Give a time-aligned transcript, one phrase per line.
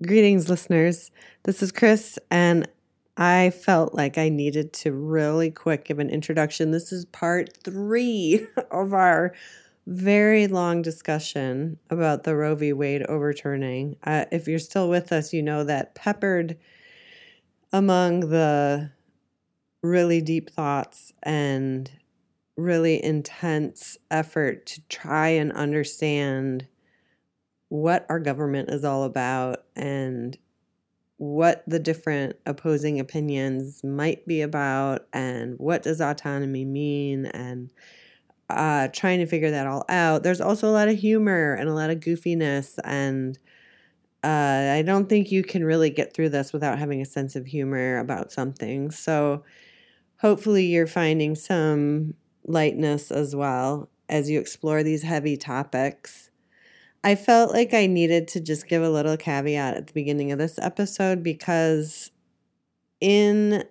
[0.00, 1.10] Greetings, listeners.
[1.42, 2.66] This is Chris, and
[3.18, 6.70] I felt like I needed to really quick give an introduction.
[6.70, 9.34] This is part three of our
[9.86, 12.72] very long discussion about the Roe v.
[12.72, 13.96] Wade overturning.
[14.02, 16.56] Uh, if you're still with us, you know that peppered
[17.70, 18.90] among the
[19.82, 21.90] really deep thoughts and
[22.56, 26.66] really intense effort to try and understand
[27.72, 30.36] what our government is all about and
[31.16, 37.72] what the different opposing opinions might be about and what does autonomy mean and
[38.50, 40.22] uh, trying to figure that all out.
[40.22, 43.38] There's also a lot of humor and a lot of goofiness and
[44.22, 47.46] uh, I don't think you can really get through this without having a sense of
[47.46, 48.90] humor about something.
[48.90, 49.44] So
[50.20, 52.12] hopefully you're finding some
[52.44, 56.28] lightness as well as you explore these heavy topics.
[57.04, 60.38] I felt like I needed to just give a little caveat at the beginning of
[60.38, 62.10] this episode because
[63.00, 63.64] in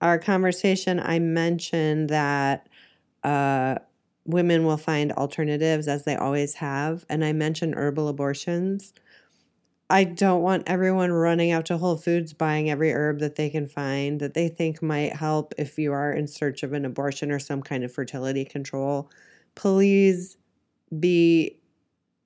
[0.00, 2.68] our conversation, I mentioned that
[3.22, 3.76] uh,
[4.24, 7.04] women will find alternatives as they always have.
[7.08, 8.94] And I mentioned herbal abortions.
[9.90, 13.68] I don't want everyone running out to Whole Foods buying every herb that they can
[13.68, 17.38] find that they think might help if you are in search of an abortion or
[17.38, 19.10] some kind of fertility control.
[19.54, 20.38] Please
[20.98, 21.58] be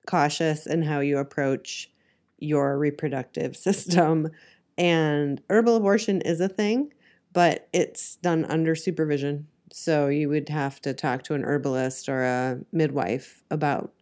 [0.09, 1.91] cautious in how you approach
[2.39, 4.29] your reproductive system.
[4.77, 6.93] And herbal abortion is a thing,
[7.31, 9.47] but it's done under supervision.
[9.71, 13.93] So you would have to talk to an herbalist or a midwife about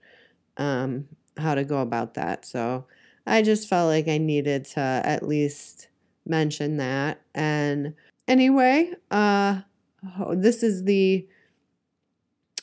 [0.55, 2.45] um, how to go about that.
[2.45, 2.85] So
[3.25, 5.89] I just felt like I needed to at least
[6.25, 7.21] mention that.
[7.35, 7.95] And
[8.27, 9.61] anyway, uh,
[10.31, 11.27] this is the,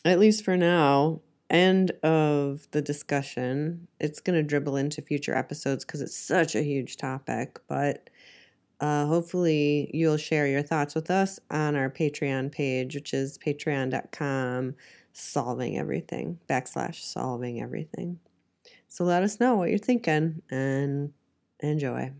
[0.04, 1.20] at least for now,
[1.54, 3.86] end of the discussion.
[4.00, 8.10] It's going to dribble into future episodes because it's such a huge topic, but
[8.80, 14.74] uh, hopefully you'll share your thoughts with us on our Patreon page, which is patreon.com
[15.12, 18.18] solving everything backslash solving everything.
[18.88, 21.12] So let us know what you're thinking and
[21.60, 22.12] enjoy.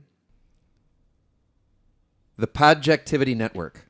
[2.37, 3.87] The Podjectivity Network.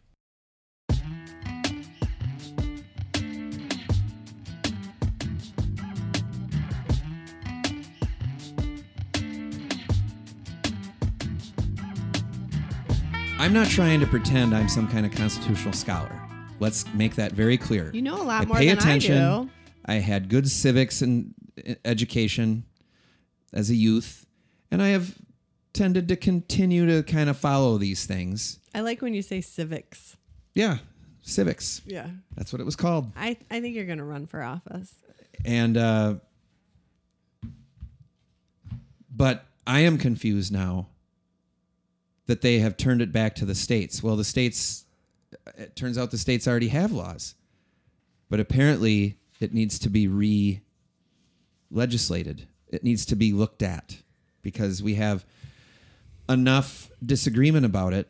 [13.45, 16.19] I'm not trying to pretend I'm some kind of constitutional scholar.
[16.61, 17.91] Let's make that very clear.
[17.93, 19.19] You know a lot I more pay than attention.
[19.19, 19.51] I do.
[19.85, 22.65] I had good civics and e- education
[23.53, 24.25] as a youth,
[24.71, 25.19] and I have
[25.75, 28.61] tended to continue to kind of follow these things.
[28.75, 30.17] I like when you say civics.
[30.55, 30.79] Yeah,
[31.21, 31.83] civics.
[31.85, 32.09] Yeah.
[32.37, 33.13] That's what it was called.
[33.15, 34.95] I, I think you're going to run for office.
[35.45, 36.15] And uh
[39.15, 40.89] but I am confused now
[42.27, 44.03] that they have turned it back to the states.
[44.03, 44.85] Well, the states
[45.57, 47.35] it turns out the states already have laws.
[48.29, 50.61] But apparently it needs to be re
[51.71, 52.49] legislated.
[52.69, 53.99] It needs to be looked at
[54.43, 55.25] because we have
[56.29, 58.09] enough disagreement about it.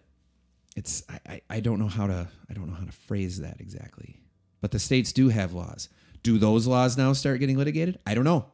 [0.76, 3.60] It's I, I, I don't know how to I don't know how to phrase that
[3.60, 4.20] exactly.
[4.60, 5.88] But the states do have laws.
[6.22, 7.98] Do those laws now start getting litigated?
[8.06, 8.46] I don't know.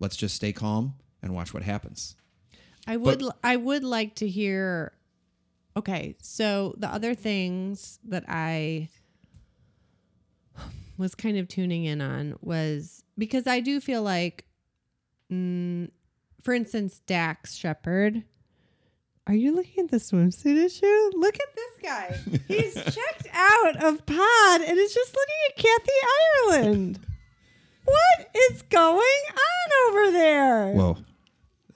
[0.00, 2.16] Let's just stay calm and watch what happens.
[2.86, 4.92] I would l I would like to hear
[5.76, 8.88] Okay, so the other things that I
[10.98, 14.44] was kind of tuning in on was because I do feel like
[15.30, 15.90] mm,
[16.40, 18.24] for instance Dax Shepard
[19.26, 21.10] are you looking at the swimsuit issue?
[21.14, 22.40] Look at this guy.
[22.48, 26.98] He's checked out of pod and is just looking at Kathy Ireland.
[27.84, 30.72] What is going on over there?
[30.72, 30.96] Whoa.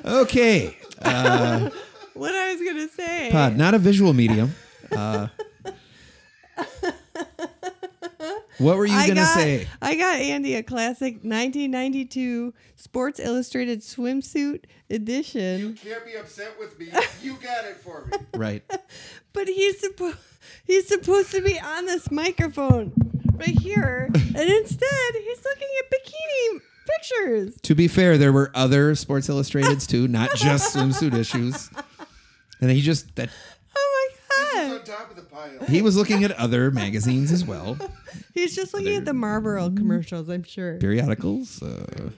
[0.04, 0.76] Okay.
[1.02, 1.70] Uh,
[2.14, 3.28] what I was gonna say.
[3.32, 4.54] pod, not a visual medium.
[4.94, 5.26] Uh,
[8.58, 9.66] what were you I gonna say?
[9.82, 15.60] I got Andy a classic 1992 Sports Illustrated swimsuit edition.
[15.60, 16.88] You can't be upset with me.
[17.22, 18.18] You got it for me.
[18.34, 18.62] Right.
[19.32, 20.18] but he's supposed
[20.64, 22.92] he's supposed to be on this microphone
[23.34, 27.60] right here, and instead he's looking at bikini pictures.
[27.62, 31.68] To be fair, there were other Sports Illustrateds too, not just swimsuit issues.
[32.60, 33.28] And he just that
[33.76, 34.34] Oh This my is god!
[34.54, 35.64] On top of the pile.
[35.66, 37.76] he was looking at other magazines as well,
[38.34, 40.28] He's just looking at the Marlboro commercials.
[40.28, 40.76] I'm sure.
[40.78, 41.62] periodicals.
[41.62, 42.10] Uh,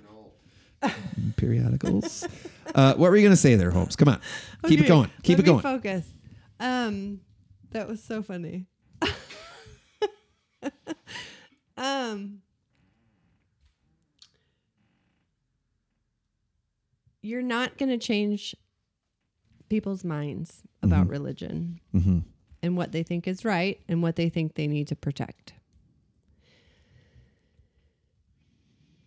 [1.36, 2.26] periodicals.
[2.74, 3.96] uh, what were you going to say there, Holmes?
[3.96, 4.20] Come on.
[4.66, 5.10] Keep it Okay, going.
[5.22, 5.56] Keep let it going.
[5.58, 6.06] Me focus.
[6.60, 7.20] Um,
[7.70, 8.66] that was so funny.
[11.76, 12.38] um,
[17.22, 18.54] you're not going to change
[19.68, 21.10] people's minds about Mm-hmm.
[21.10, 22.18] religion hmm
[22.60, 25.52] and what they think is right and what they think they need to protect.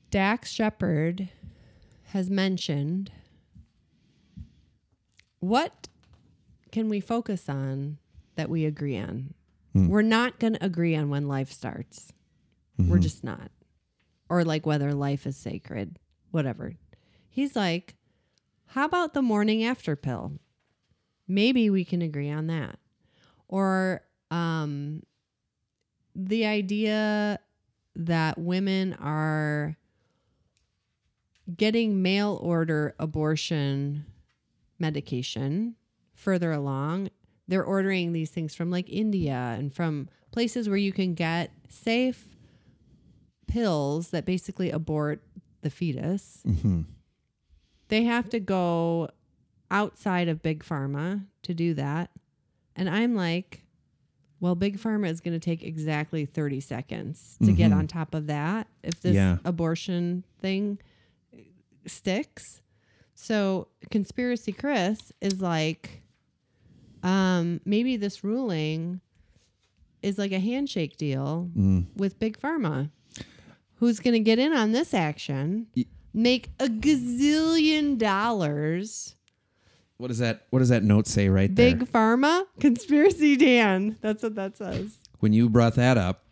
[0.09, 1.29] Dax Shepard
[2.07, 3.11] has mentioned
[5.39, 5.87] what
[6.71, 7.97] can we focus on
[8.35, 9.33] that we agree on?
[9.73, 12.11] We're not going to agree on when life starts.
[12.77, 13.51] We're just not.
[14.29, 15.97] Or like whether life is sacred,
[16.31, 16.73] whatever.
[17.29, 17.95] He's like,
[18.67, 20.39] how about the morning after pill?
[21.31, 22.77] Maybe we can agree on that.
[23.47, 25.03] Or um,
[26.13, 27.39] the idea
[27.95, 29.77] that women are
[31.55, 34.05] getting mail order abortion
[34.79, 35.75] medication
[36.15, 37.09] further along.
[37.47, 42.25] They're ordering these things from like India and from places where you can get safe
[43.47, 45.23] pills that basically abort
[45.61, 46.41] the fetus.
[46.43, 46.81] hmm
[47.89, 49.09] They have to go
[49.71, 52.11] outside of Big Pharma to do that.
[52.75, 53.63] And I'm like,
[54.39, 57.75] well, Big Pharma is going to take exactly 30 seconds to get Mhm.
[57.77, 59.37] on top of that if this Yeah.
[59.45, 60.77] abortion thing
[61.85, 62.61] sticks.
[63.15, 66.01] So, conspiracy Chris is like,
[67.03, 69.01] um, maybe this ruling
[70.01, 71.85] is like a handshake deal Mm.
[71.95, 72.89] with Big Pharma,
[73.75, 75.67] who's going to get in on this action,
[76.13, 79.15] make a gazillion dollars.
[80.01, 80.47] What does that?
[80.49, 81.75] What does that note say right there?
[81.75, 81.91] Big?
[81.91, 83.97] Pharma, conspiracy Dan.
[84.01, 84.97] That's what that says.
[85.19, 86.23] When you brought that up,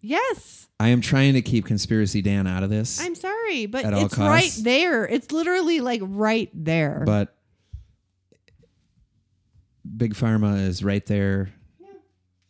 [0.00, 3.92] Yes, I am trying to keep conspiracy Dan out of this, I'm sorry, but At
[3.92, 4.62] all it's right costs?
[4.62, 5.04] there.
[5.04, 7.02] It's literally like right there.
[7.04, 7.34] but
[9.96, 11.52] Big Pharma is right there.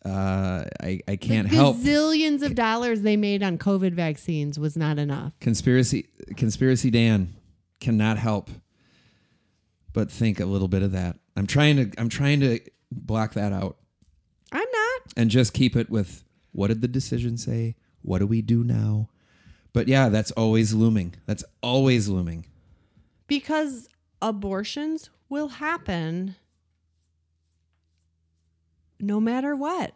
[0.05, 1.79] Uh, I I can't the help.
[1.79, 5.33] Gazillions of dollars they made on COVID vaccines was not enough.
[5.41, 7.35] Conspiracy conspiracy Dan
[7.81, 8.51] cannot help
[9.99, 11.17] but think a little bit of that.
[11.37, 12.61] I'm trying to I'm trying to
[12.93, 13.79] block that out
[14.53, 15.13] I'm not.
[15.17, 16.23] and just keep it with
[16.53, 17.75] what did the decision say?
[18.03, 19.09] What do we do now?
[19.73, 21.17] But yeah, that's always looming.
[21.27, 22.47] That's always looming.
[23.27, 23.89] Because
[24.23, 26.37] abortions will happen
[29.01, 29.95] no matter what,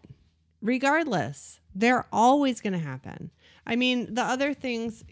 [0.61, 1.61] regardless.
[1.77, 3.31] They're always going to happen.
[3.65, 5.05] I mean, the other things,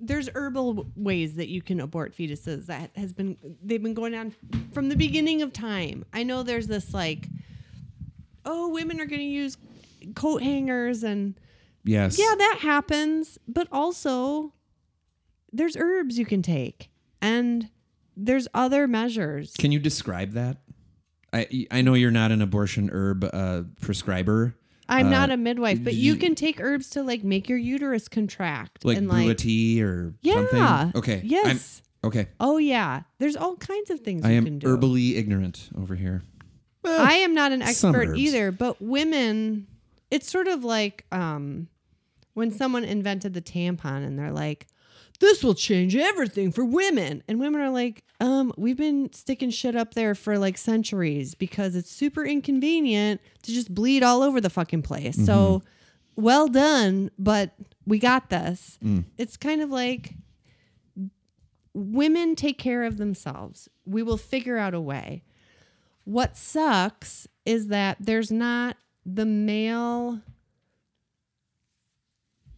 [0.00, 4.34] there's herbal ways that you can abort fetuses that has been, they've been going on
[4.72, 6.04] from the beginning of time.
[6.12, 7.28] I know there's this like,
[8.44, 9.56] oh, women are going to use
[10.14, 11.34] coat hangers and,
[11.84, 12.18] Yes.
[12.18, 13.38] yeah, that happens.
[13.48, 14.52] But also,
[15.52, 16.90] there's herbs you can take,
[17.22, 17.70] and
[18.16, 19.54] there's other measures.
[19.58, 20.58] Can you describe that?
[21.32, 24.54] I I know you're not an abortion herb uh, prescriber,
[24.88, 28.08] I'm Uh, not a midwife, but you can take herbs to like make your uterus
[28.08, 30.92] contract like and like tea or yeah, something.
[30.98, 31.12] Okay.
[31.16, 32.28] I'm- yes, okay.
[32.40, 33.02] oh yeah.
[33.18, 34.66] There's all kinds of things I you am can do.
[34.66, 36.22] herbally ignorant over here.
[36.84, 39.66] I am not an expert either, but women,
[40.10, 41.68] it's sort of like um,
[42.32, 44.66] when someone invented the tampon and they're like,
[45.20, 47.22] this will change everything for women.
[47.26, 51.74] And women are like, um, we've been sticking shit up there for like centuries because
[51.74, 55.16] it's super inconvenient to just bleed all over the fucking place.
[55.26, 56.22] So Mm-hmm.
[56.22, 57.54] well done, but
[57.86, 58.78] we got this.
[58.84, 59.04] Mm.
[59.16, 60.14] It's kind of like
[61.74, 63.68] women take care of themselves.
[63.84, 65.22] We will figure out a way.
[66.04, 70.20] What sucks is that there's not the male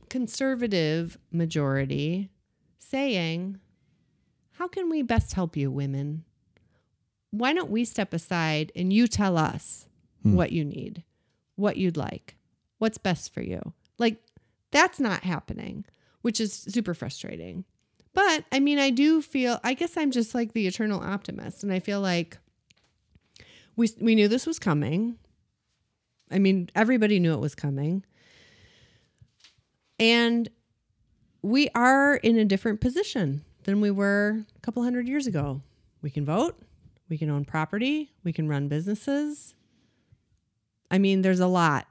[0.08, 2.30] conservative majority
[2.80, 3.60] saying,
[4.52, 6.24] How can we best help you, women?
[7.30, 9.86] Why don't we step aside and you tell us
[10.22, 10.34] hmm.
[10.34, 11.04] what you need,
[11.54, 12.36] what you'd like,
[12.78, 13.72] what's best for you?
[13.98, 14.20] Like,
[14.72, 15.84] that's not happening,
[16.22, 17.64] which is super frustrating.
[18.12, 21.62] But I mean, I do feel, I guess I'm just like the eternal optimist.
[21.62, 22.38] And I feel like
[23.76, 25.16] we, we knew this was coming.
[26.30, 28.04] I mean, everybody knew it was coming.
[29.98, 30.48] And
[31.42, 35.62] we are in a different position than we were a couple hundred years ago.
[36.02, 36.58] We can vote,
[37.08, 39.54] we can own property, we can run businesses.
[40.90, 41.86] I mean, there's a lot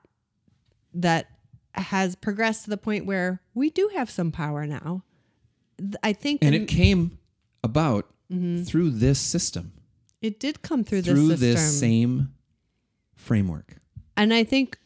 [0.93, 1.29] that
[1.75, 5.03] has progressed to the point where we do have some power now.
[6.03, 7.17] I think And it came
[7.63, 8.61] about Mm-hmm.
[8.61, 9.73] through this system,
[10.21, 11.37] it did come through, through this system.
[11.39, 12.33] Through this same
[13.15, 13.77] framework.
[14.15, 14.77] And I think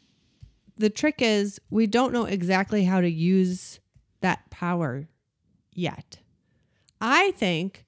[0.78, 3.82] the trick is we don't know exactly how to use
[4.24, 5.08] that power
[5.74, 6.18] yet.
[7.00, 7.86] I think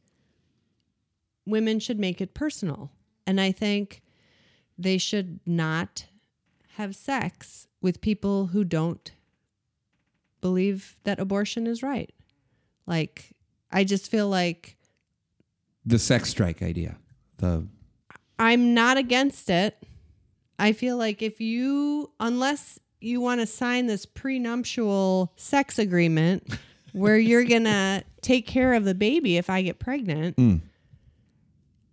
[1.46, 2.92] women should make it personal.
[3.26, 4.04] And I think
[4.78, 6.06] they should not
[6.74, 9.12] have sex with people who don't
[10.42, 12.14] believe that abortion is right.
[12.86, 13.32] Like,
[13.72, 14.78] I just feel like
[15.86, 16.98] The sex strike idea.
[17.38, 17.66] The
[18.38, 19.82] I'm not against it.
[20.60, 26.58] I feel like if you, unless you want to sign this prenuptial sex agreement
[26.94, 30.62] where you're going to take care of the baby if I get pregnant, Mm.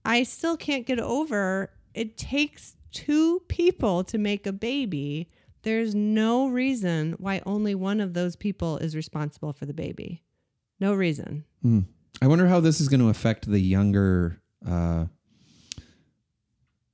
[0.04, 5.28] I still can't get over it takes two people to make a baby.
[5.62, 10.23] There's no reason why only one of those people is responsible for the baby.
[10.81, 11.45] No reason.
[11.64, 11.85] Mm.
[12.21, 15.07] I wonder how this is going to affect the younger uh,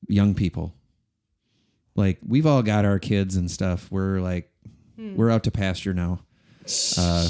[0.08, 0.75] young people.
[1.99, 3.90] Like we've all got our kids and stuff.
[3.90, 4.50] We're like
[4.97, 6.21] we're out to pasture now.
[6.99, 7.26] Uh,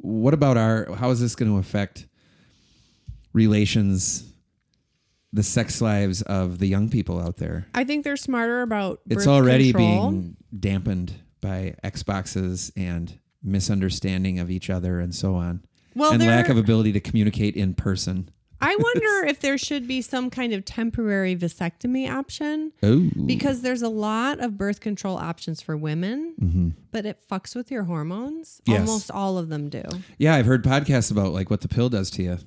[0.00, 0.92] what about our?
[0.96, 2.06] How is this going to affect
[3.32, 4.24] relations,
[5.32, 7.68] the sex lives of the young people out there?
[7.72, 10.10] I think they're smarter about It's already control.
[10.10, 16.48] being dampened by Xboxes and misunderstanding of each other and so on, well, and lack
[16.48, 18.30] of ability to communicate in person.
[18.60, 23.82] I wonder if there should be some kind of temporary vasectomy option Oh, because there's
[23.82, 28.60] a lot of birth control options for women, but it fucks with your hormones.
[28.66, 28.80] Yes.
[28.80, 29.82] Almost all of them do.
[30.18, 32.38] yeah, I've heard podcasts about like what the pill does to you.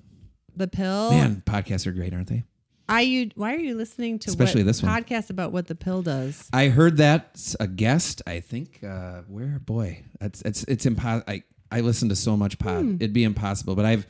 [0.56, 1.12] The pill.
[1.12, 2.44] Man, podcasts are great, aren't they?
[2.90, 4.92] I you why are you listening to Especially what this one.
[5.04, 6.50] podcast about what the pill does?
[6.54, 8.22] I heard that a guest.
[8.26, 11.26] I think uh, where boy, it's it's it's impossible.
[11.28, 12.82] I I listen to so much pod.
[12.84, 12.96] Hmm.
[12.96, 13.76] It'd be impossible.
[13.76, 14.08] But I've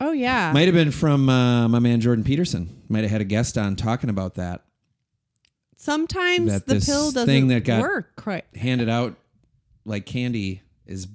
[0.00, 0.52] Oh yeah.
[0.52, 2.82] might have been from uh, my man Jordan Peterson.
[2.88, 4.64] Might have had a guest on talking about that.
[5.76, 9.16] Sometimes that the pill doesn't thing that got work quite Handed out
[9.84, 11.08] like candy is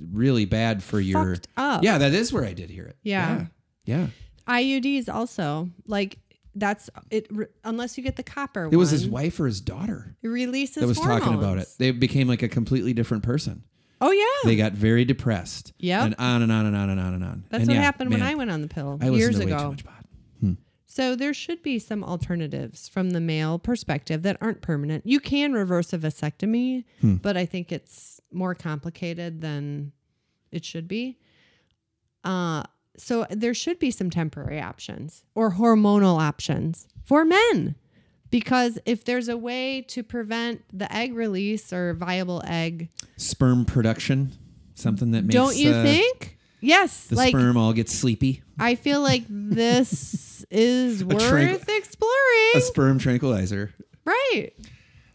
[0.00, 1.36] really bad for your.
[1.56, 1.82] up.
[1.82, 2.96] Yeah, that is where I did hear it.
[3.02, 3.46] Yeah.
[3.84, 4.06] yeah.
[4.06, 4.06] yeah.
[4.46, 6.18] IUDs also like
[6.54, 7.28] that's it.
[7.64, 10.86] Unless you get the copper, It was his wife or his daughter It releases that
[10.86, 11.68] was talking about it.
[11.78, 13.64] They became like a completely different person.
[14.00, 15.72] Oh yeah, They got very depressed.
[15.78, 16.04] Yeah.
[16.04, 17.44] And on and on and on and on and on.
[17.48, 19.50] that's And what yeah, happened when I went on the pill I years to way
[19.50, 19.70] too ago.
[19.70, 19.94] much pod.
[20.86, 25.04] So there should be some alternatives from the male perspective that aren't permanent.
[25.04, 27.16] You can reverse a vasectomy, Hmm.
[27.16, 29.90] but I think it's more complicated than
[30.52, 31.18] it should be.
[32.22, 32.62] Uh,
[32.96, 37.74] so there should be some temporary options or hormonal options for men.
[38.34, 44.32] Because if there's a way to prevent the egg release or viable egg, Sperm production,
[44.74, 46.36] something that makes don't you uh, think?
[46.60, 47.06] Yes.
[47.06, 48.42] the like sperm all get sleepy.
[48.58, 52.50] I feel like this is worth tranq- exploring.
[52.56, 53.72] A sperm tranquilizer.
[54.04, 54.50] Right.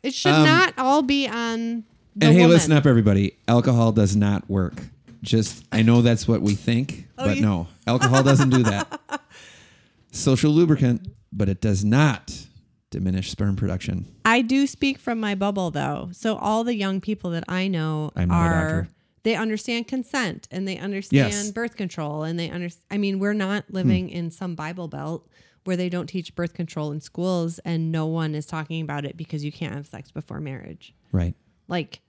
[0.02, 1.84] It should Um, not all be on
[2.16, 2.52] the and hey, woman.
[2.52, 3.36] listen up, everybody.
[3.50, 4.82] Alcohol does not work.
[5.22, 9.02] Just I know that's what we think, Oh, but you- no, alcohol doesn't do that.
[10.14, 12.46] Social lubricant, but it does not
[12.89, 14.05] diminish sperm production.
[14.25, 16.10] I do speak from my bubble though.
[16.12, 18.88] So all the young people that I know I'm are
[19.24, 21.48] they understand consent and they understand Yes.
[21.48, 21.53] Hmm.
[21.53, 25.27] birth control and they understand I mean, we're not living in some Bible belt
[25.65, 29.17] where they don't teach birth control in schools and no one is talking about it
[29.17, 30.93] because you can't have sex before marriage.
[31.12, 31.36] Right.
[31.67, 32.01] Like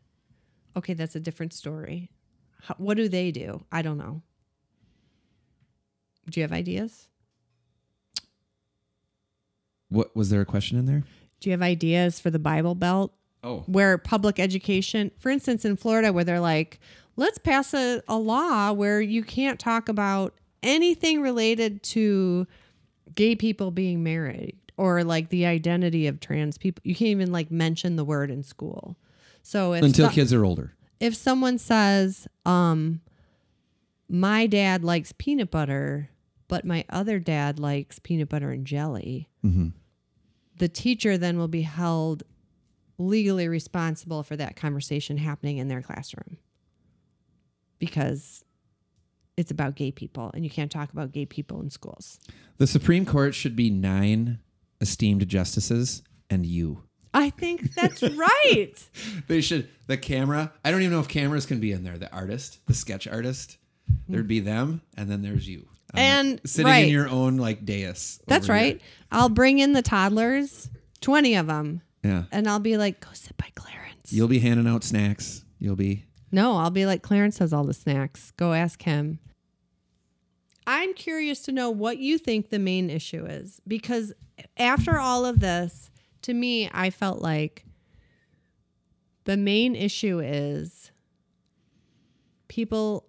[0.77, 2.11] okay, that's a different story.
[2.63, 3.65] How, what do they do?
[3.73, 4.23] I don't know.
[6.31, 7.09] Do you have ideas?
[9.91, 11.03] What was there a question in there?
[11.41, 13.65] Do you have ideas for the Bible Belt Oh.
[13.67, 16.79] where public education, for instance, in Florida, where they're like,
[17.17, 22.47] let's pass a, a law where you can't talk about anything related to
[23.15, 26.83] gay people being married or like the identity of trans people.
[26.85, 28.97] You can't even like mention the word in school.
[29.43, 30.75] So if Until so- kids are older.
[31.01, 33.01] if someone says, um,
[34.09, 36.11] my dad likes peanut butter,
[36.51, 39.69] but my other dad likes peanut butter and jelly, mm-hmm.
[40.59, 42.25] the teacher then will be held
[42.99, 46.39] legally responsible for that conversation happening in their classroom
[47.79, 48.45] because
[49.37, 52.19] it's about gay people and you can't talk about gay people in schools.
[52.59, 54.41] The Supreme Court should be nine
[54.81, 56.83] esteemed justices and you.
[57.15, 58.75] I think that's right.
[59.29, 60.53] They should the camera.
[60.65, 61.97] I don't even know if cameras can be in there.
[61.97, 63.57] The artist, the sketch artist.
[64.09, 65.70] There'd be them, and then there's you.
[65.95, 66.85] And- sitting right.
[66.85, 68.21] in your own like dais.
[68.27, 68.67] That's over here.
[68.75, 68.81] right.
[69.11, 70.69] I'll bring in the toddlers,
[71.01, 72.25] 20 of them, Yeah.
[72.31, 74.13] and I'll be like, go sit by Clarence.
[74.13, 75.45] You'll be handing out snacks.
[75.59, 78.31] You'll be No, I'll be like, Clarence has all the snacks.
[78.37, 79.19] Go ask him.
[80.67, 84.13] I'm curious to know what you think the main issue is because
[84.57, 85.91] after all of this,
[86.23, 87.65] to me, I felt like
[89.25, 90.93] the main issue is
[92.49, 93.07] people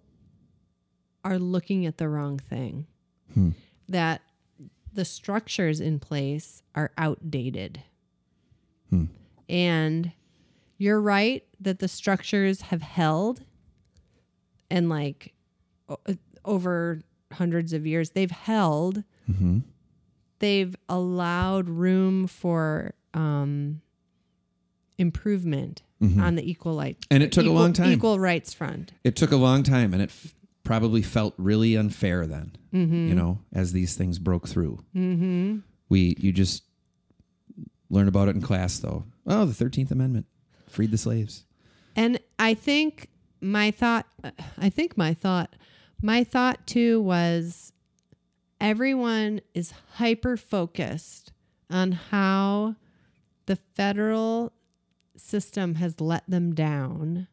[1.24, 2.86] are looking at the wrong thing.
[3.34, 3.50] Hmm.
[3.88, 4.22] That
[4.92, 7.82] the structures in place are outdated.
[8.90, 9.04] Hmm.
[9.48, 10.12] And
[10.78, 13.44] you're right that the structures have held
[14.70, 15.32] and like
[15.88, 16.14] o- uh,
[16.44, 17.00] over
[17.32, 19.60] hundreds of years they've held mm-hmm.
[20.40, 23.80] they've allowed room for um
[24.98, 26.20] improvement mm-hmm.
[26.20, 27.92] on the equal like And it took a long time.
[27.92, 30.10] equal rights front It took a long time, and it
[30.64, 32.52] probably felt really unfair then.
[32.72, 34.78] You know, as these things broke through.
[34.96, 35.58] Mm-hmm.
[35.90, 36.64] We you just
[37.90, 39.04] learn about it in class, though.
[39.26, 40.24] Oh, the Thirteenth Amendment
[40.68, 41.44] freed the slaves.
[41.94, 43.08] And I think
[43.42, 44.06] my thought,
[44.56, 45.54] I think my thought,
[46.00, 47.74] my thought too was
[48.58, 51.32] everyone is hyper focused
[51.68, 52.76] on how
[53.44, 54.52] the federal
[55.16, 57.28] system has let them down.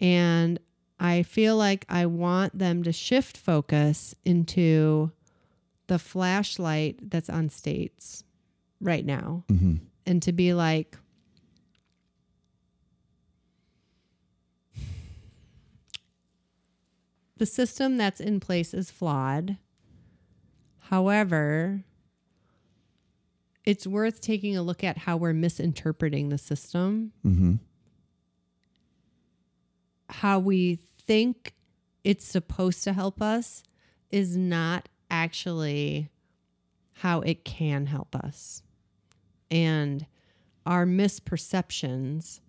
[0.00, 0.60] And
[1.00, 5.12] I feel like I want them to shift focus into
[5.86, 8.24] the flashlight that's on states
[8.80, 9.44] right now
[10.06, 10.96] and to be like,
[17.36, 19.56] the system that's in place is flawed.
[20.80, 21.84] However,
[23.64, 27.54] it's worth taking a look at how we're misinterpreting the system, Mm-hmm.
[30.08, 30.78] how we
[31.08, 31.54] think
[32.04, 33.64] it's supposed to help us
[34.10, 36.10] is not actually
[36.92, 38.62] how it can help us.
[39.50, 40.06] And
[40.66, 42.40] our misperceptions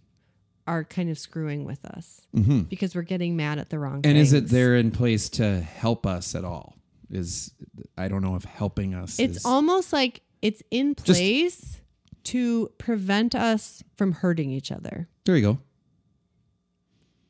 [0.67, 2.21] are kind of screwing with us
[2.69, 4.09] because we're getting mad at the wrong Mm-hmm.
[4.09, 6.75] And is it there in place to help us at all?
[7.09, 7.51] Is
[7.97, 9.19] I don't know if helping us.
[9.19, 11.81] It's almost like it's in place
[12.25, 15.07] to prevent us from hurting each other.
[15.25, 15.59] there you go.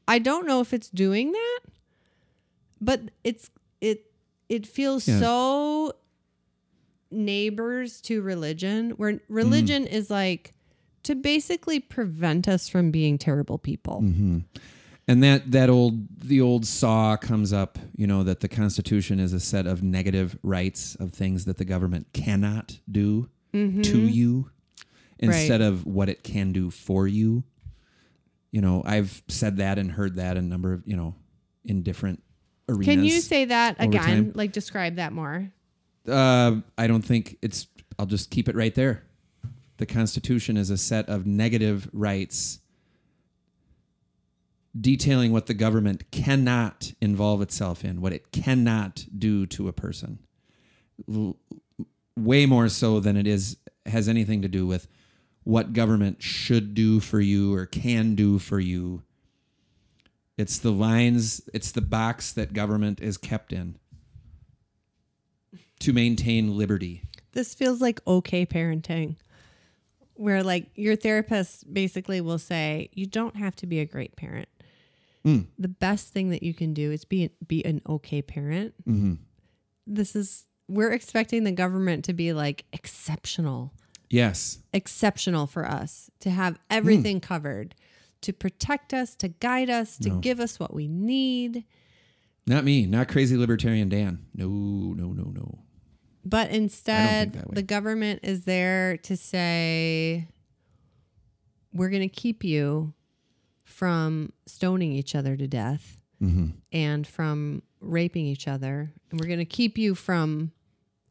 [0.10, 1.60] I don't know if it's doing that,
[2.82, 3.50] but it's
[3.80, 4.12] it
[4.50, 5.20] it feels Yeah.
[5.20, 5.94] so
[7.12, 9.20] neighbors to religion where Mm.
[9.30, 10.54] religion is like
[11.04, 14.02] to basically prevent us from being terrible people.
[14.02, 14.40] Mm-hmm.
[15.08, 19.34] And that that old the old saw comes up, you know, that the Constitution is
[19.34, 24.52] a set of negative rights of things that the government cannot do to you,
[25.18, 27.44] instead of what it can do for you.
[28.52, 31.16] You know, I've said that and heard that a number of you know
[31.66, 32.24] in different
[32.68, 32.86] arenas.
[32.86, 34.02] Can you say that again?
[34.02, 34.32] time.
[34.36, 35.52] Like describe that more.
[36.08, 37.68] Uh, I don't think it's.
[37.98, 39.04] I'll just keep it right there.
[39.78, 42.60] The Constitution is a set of negative rights
[44.80, 50.20] detailing what the government cannot involve itself in, what it cannot do to a person.
[51.12, 51.38] L-
[52.18, 54.88] way more so than it is has anything to do with
[55.44, 59.04] what government should do for you or can do for you.
[60.38, 63.78] It's the lines, it's the box that government is kept in
[65.80, 67.04] to maintain liberty.
[67.34, 69.16] This feels like okay parenting.
[70.14, 74.50] Where like your therapist basically will say, you don't have to be a great parent.
[75.24, 75.42] Hmm.
[75.58, 78.74] The best thing that you can do is be be an okay parent.
[78.88, 79.14] Mm-hmm.
[79.88, 83.74] This is we're expecting the government to be like exceptional,
[84.10, 84.60] Yes.
[84.74, 87.22] exceptional for us to have everything hmm.
[87.22, 87.76] covered,
[88.22, 91.64] to protect us, to guide us, to give us what we need.
[92.48, 94.26] Not me, not crazy libertarian Dan.
[94.34, 95.60] No, no, no, no.
[96.26, 100.28] But instead, the government is there to say,
[101.74, 102.94] we're going to keep you
[103.64, 106.48] from stoning each other to death mm-hmm.
[106.72, 108.92] and from raping each other.
[109.10, 110.52] And we're going to keep you from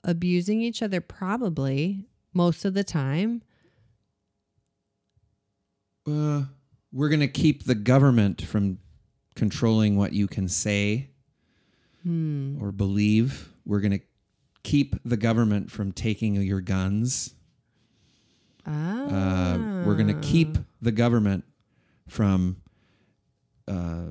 [0.04, 2.06] abusing each other, probably
[2.38, 3.42] most of the time.
[6.06, 6.44] Uh,
[6.92, 8.78] we're going to keep the government from
[9.34, 11.10] controlling what you can say
[12.62, 13.52] or believe.
[13.66, 14.04] We're going to
[14.62, 17.34] keep the government from taking your guns.
[18.64, 19.04] Ah.
[19.04, 21.44] Uh, we're going to keep the government
[22.06, 22.62] from
[23.66, 24.04] uh,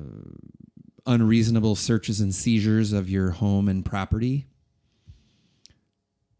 [1.06, 4.46] unreasonable searches and seizures of your home and property.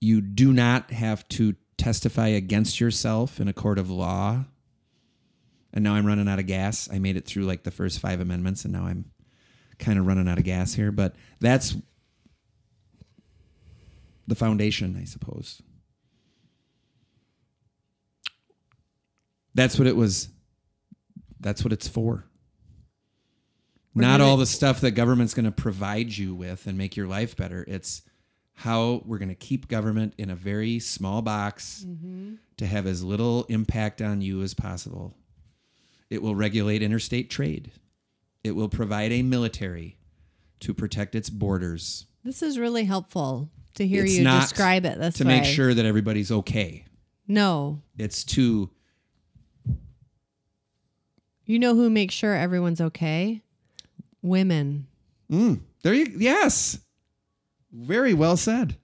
[0.00, 4.44] You do not have to testify against yourself in a court of law.
[5.72, 6.88] And now I'm running out of gas.
[6.92, 9.06] I made it through like the first five amendments, and now I'm
[9.78, 10.92] kind of running out of gas here.
[10.92, 11.76] But that's
[14.26, 15.62] the foundation, I suppose.
[19.54, 20.28] That's what it was.
[21.40, 22.24] That's what it's for.
[23.94, 27.08] We're Not all the stuff that government's going to provide you with and make your
[27.08, 27.64] life better.
[27.66, 28.02] It's
[28.62, 31.86] how we're going to keep government in a very small box
[32.56, 35.14] to have as little impact on you as possible.
[36.10, 37.70] It will regulate interstate trade.
[38.42, 39.98] It will provide a military
[40.60, 45.14] to protect its borders, This is really helpful to hear It's you describe it this
[45.18, 45.38] to way.
[45.38, 46.84] make sure that everybody's okay.
[47.28, 47.82] No.
[47.96, 48.70] It's to
[51.44, 53.42] You know who makes sure everyone's okay?
[54.20, 54.88] Women.
[55.30, 56.80] mm, there you yes.
[57.72, 58.76] Very well said.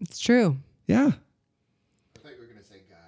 [0.00, 0.58] It's true.
[0.86, 1.06] Yeah.
[1.06, 2.98] I thought you were going to say God.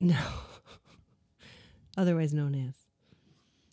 [0.00, 0.18] No.
[1.96, 2.74] Otherwise known as.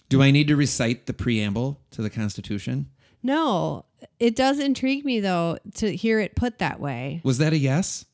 [0.10, 2.90] Do I need to recite the preamble to the Constitution?
[3.24, 3.86] No.
[4.20, 7.22] It does intrigue me though to hear it put that way.
[7.24, 8.06] Was that a yes?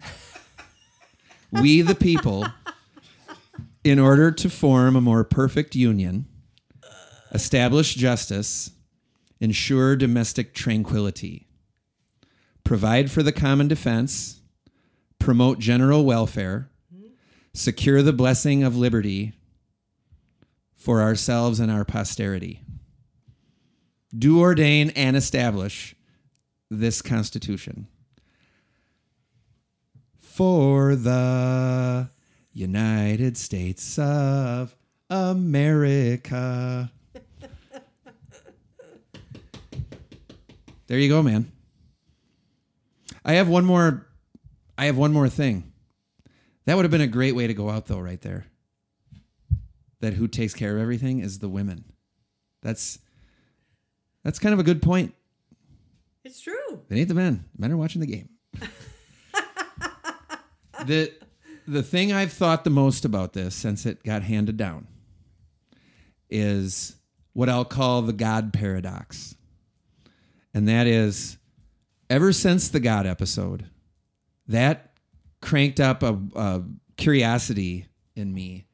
[1.52, 2.46] we, the people,
[3.84, 6.26] in order to form a more perfect union,
[7.32, 8.70] establish justice,
[9.40, 11.47] ensure domestic tranquility,
[12.68, 14.42] provide for the common defense,
[15.18, 16.68] promote general welfare,
[17.54, 19.32] secure the blessing of liberty
[20.76, 22.60] for ourselves and our posterity.
[24.14, 25.96] Do ordain and establish
[26.70, 27.86] this Constitution
[30.18, 32.10] for the
[32.52, 34.76] United States of
[35.08, 36.92] America.
[40.86, 41.50] there you go, man.
[43.28, 44.08] I have one more
[44.78, 45.70] I have one more thing.
[46.64, 48.46] That would have been a great way to go out though right there.
[50.00, 51.84] That who takes care of everything is the women.
[52.62, 53.00] That's
[54.24, 55.14] that's kind of a good point.
[56.24, 56.82] It's true.
[56.88, 57.44] They need the men.
[57.56, 58.30] Men are watching the game.
[60.86, 61.12] the
[61.66, 64.86] the thing I've thought the most about this since it got handed down
[66.30, 66.96] is
[67.34, 69.34] what I'll call the God paradox.
[70.54, 71.37] And that is
[72.10, 73.66] ever since the God episode,
[74.46, 74.92] that
[75.40, 76.62] cranked up a, a
[76.96, 78.66] curiosity in me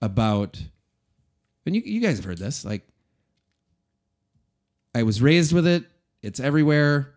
[0.00, 0.62] about
[1.66, 2.86] and you, you guys have heard this like
[4.94, 5.84] I was raised with it.
[6.22, 7.12] It's everywhere.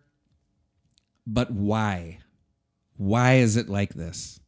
[1.26, 2.20] But why?
[2.98, 4.42] Why is it like this?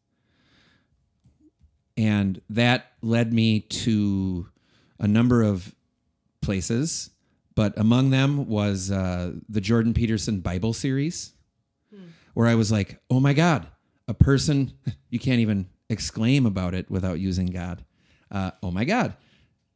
[1.96, 4.50] And that led me to
[5.00, 5.74] a number of
[6.42, 7.12] places,
[7.56, 11.34] but among them was uh, the Jordan Peterson Bible series,
[12.34, 13.68] where I was like, oh my God,
[14.08, 14.74] a person,
[15.10, 17.84] you can't even exclaim about it without using God.
[18.30, 19.16] Uh, oh my God.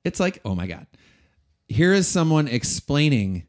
[0.04, 0.88] It's like, oh my God
[1.68, 3.48] here is someone explaining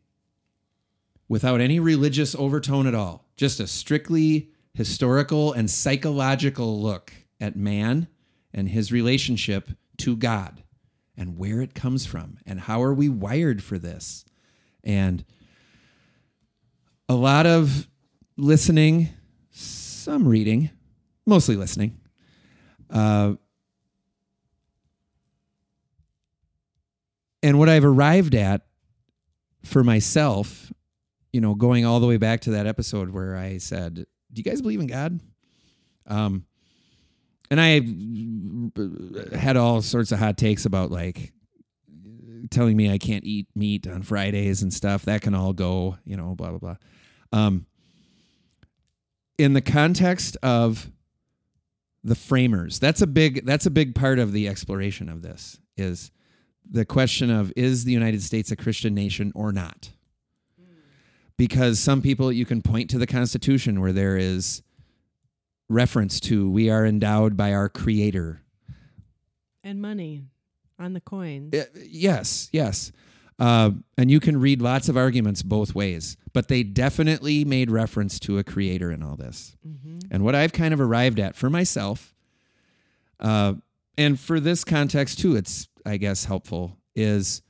[1.28, 8.08] without any religious overtone at all, just a strictly historical and psychological look at man
[8.54, 10.62] and his relationship to God
[11.16, 14.24] and where it comes from and how are we wired for this.
[14.85, 15.24] And
[17.09, 17.88] a lot of
[18.37, 19.09] listening,
[19.50, 20.70] some reading,
[21.24, 21.98] mostly listening.
[22.90, 23.35] Uh,
[27.42, 28.66] and what I've arrived at
[29.64, 30.72] for myself,
[31.33, 34.05] you know, going all the way back to that episode where I said, "Do
[34.40, 35.20] you guys believe in God?"
[36.07, 36.46] Um,
[37.50, 41.32] and I had all sorts of hot takes about like
[42.50, 45.04] telling me I can't eat meat on Fridays and stuff.
[45.04, 46.76] That can all go, you know, blah blah blah.
[47.32, 47.66] Um,
[49.38, 50.90] in the context of
[52.02, 56.11] the framers, that's a big that's a big part of the exploration of this is
[56.68, 59.90] the question of is the United States a Christian nation or not?
[61.37, 64.62] Because some people you can point to the Constitution where there is
[65.68, 68.42] reference to we are endowed by our creator.
[69.64, 70.22] And money
[70.79, 71.55] on the coins.
[71.55, 72.92] Uh, yes, yes.
[73.38, 78.18] Uh, and you can read lots of arguments both ways, but they definitely made reference
[78.20, 79.57] to a creator in all this.
[80.11, 82.14] And what I've kind of arrived at for myself,
[83.20, 83.55] uh,
[83.98, 87.42] and for this context too, it's, I guess, helpful, is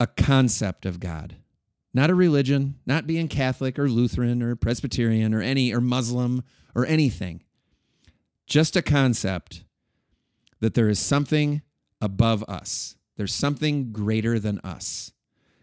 [0.00, 1.36] a concept of God.
[1.92, 6.86] Not a religion, not being Catholic or Lutheran or Presbyterian or any or Muslim or
[6.86, 7.42] anything.
[8.46, 9.64] Just a concept
[10.60, 11.62] that there is something
[12.00, 12.96] above us.
[13.16, 15.12] There's something greater than us.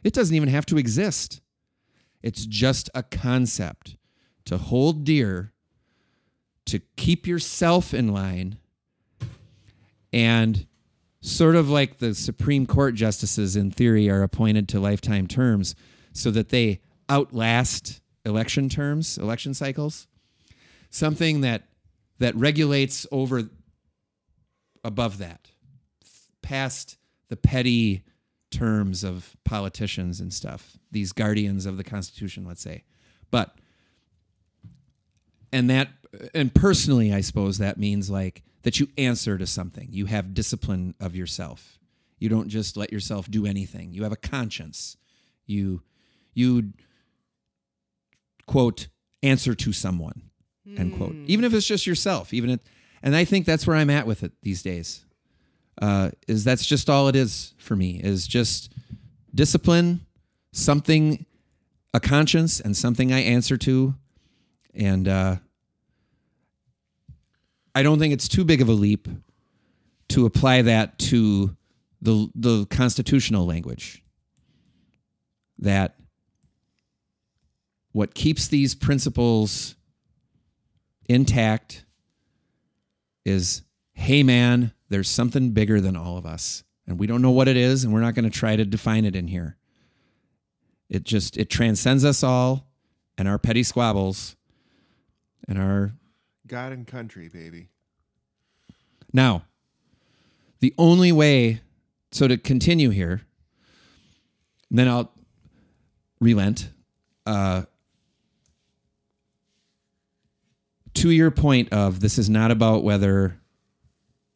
[0.03, 1.41] It doesn't even have to exist.
[2.21, 3.95] It's just a concept
[4.45, 5.53] to hold dear,
[6.65, 8.57] to keep yourself in line,
[10.11, 10.67] and
[11.21, 15.75] sort of like the Supreme Court justices in theory are appointed to lifetime terms
[16.17, 20.08] so that they outlast election terms, election cycles.
[20.89, 21.67] Something that
[22.19, 23.43] that regulates over
[24.84, 25.51] above that,
[26.41, 26.97] past
[27.30, 28.03] the petty
[28.49, 32.84] terms of politicians and stuff, these guardians of the Constitution, let's say.
[33.30, 33.56] But,
[35.51, 35.89] and that,
[36.34, 40.95] and personally, I suppose that means like that you answer to something, you have discipline
[40.99, 41.77] of yourself
[42.19, 43.93] You don't just let yourself do anything.
[43.93, 44.97] You have a conscience.
[45.45, 45.84] You
[46.38, 46.71] you
[48.45, 48.88] quote
[49.23, 50.21] answer to someone
[50.78, 51.15] end quote.
[51.28, 52.60] Even if it's just yourself even if
[53.02, 55.06] and i think that's where i'm at with it these days
[55.82, 58.73] uh, is that's just all it is for me is just
[59.34, 60.02] discipline
[60.52, 61.26] something
[61.93, 63.93] a conscience and something i answer to.
[64.73, 65.38] And uh,
[67.76, 69.08] i don't think it's too big of a leap
[70.10, 71.56] to apply that to
[72.02, 74.04] the the constitutional language
[75.60, 75.95] that
[77.97, 79.75] what keeps these principles
[81.10, 81.83] intact
[83.25, 87.47] is hey man there's something bigger than all of us and we don't know what
[87.47, 89.57] it is and we're not going to try to define it in here
[90.89, 92.67] it just it transcends us all
[93.17, 94.36] and our petty squabbles
[95.47, 95.93] and our
[96.45, 97.69] God and country, baby.
[99.12, 99.41] now
[100.60, 101.62] the only way
[102.12, 103.23] so to continue here
[104.69, 105.12] then i'll
[106.19, 106.69] relent
[107.25, 107.63] uh
[110.97, 113.39] to your point of this is not about whether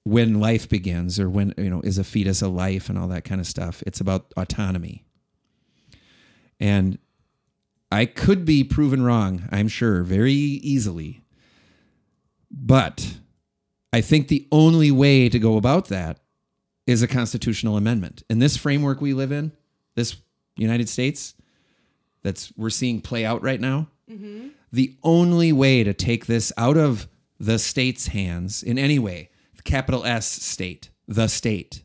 [0.04, 3.24] when life begins or when you know is a fetus a life and all that
[3.24, 3.84] kind of stuff.
[3.86, 5.06] It's about autonomy.
[6.60, 7.00] And
[7.92, 11.24] i could be proven wrong i'm sure very easily.
[12.52, 13.18] But
[13.92, 16.20] i think the only way to go about that
[16.86, 18.24] is a constitutional amendment.
[18.30, 19.52] In this framework we live in
[19.96, 20.18] this
[20.58, 21.34] united states
[22.24, 24.50] that's we're seeing play out right now mm-hmm.
[24.72, 27.08] The only way to take this out of
[27.40, 29.30] the state's hands in any way,
[29.64, 31.84] capital S state, the state,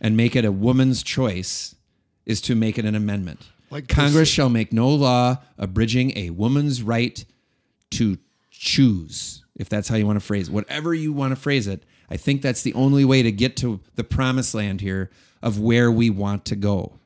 [0.00, 1.74] and make it a woman's choice
[2.26, 3.48] is to make it an amendment.
[3.70, 7.24] Like Congress this- shall make no law abridging a woman's right
[7.92, 8.18] to
[8.50, 10.52] choose, if that's how you want to phrase it.
[10.52, 13.80] Whatever you want to phrase it, I think that's the only way to get to
[13.94, 15.10] the promised land here
[15.42, 16.98] of where we want to go.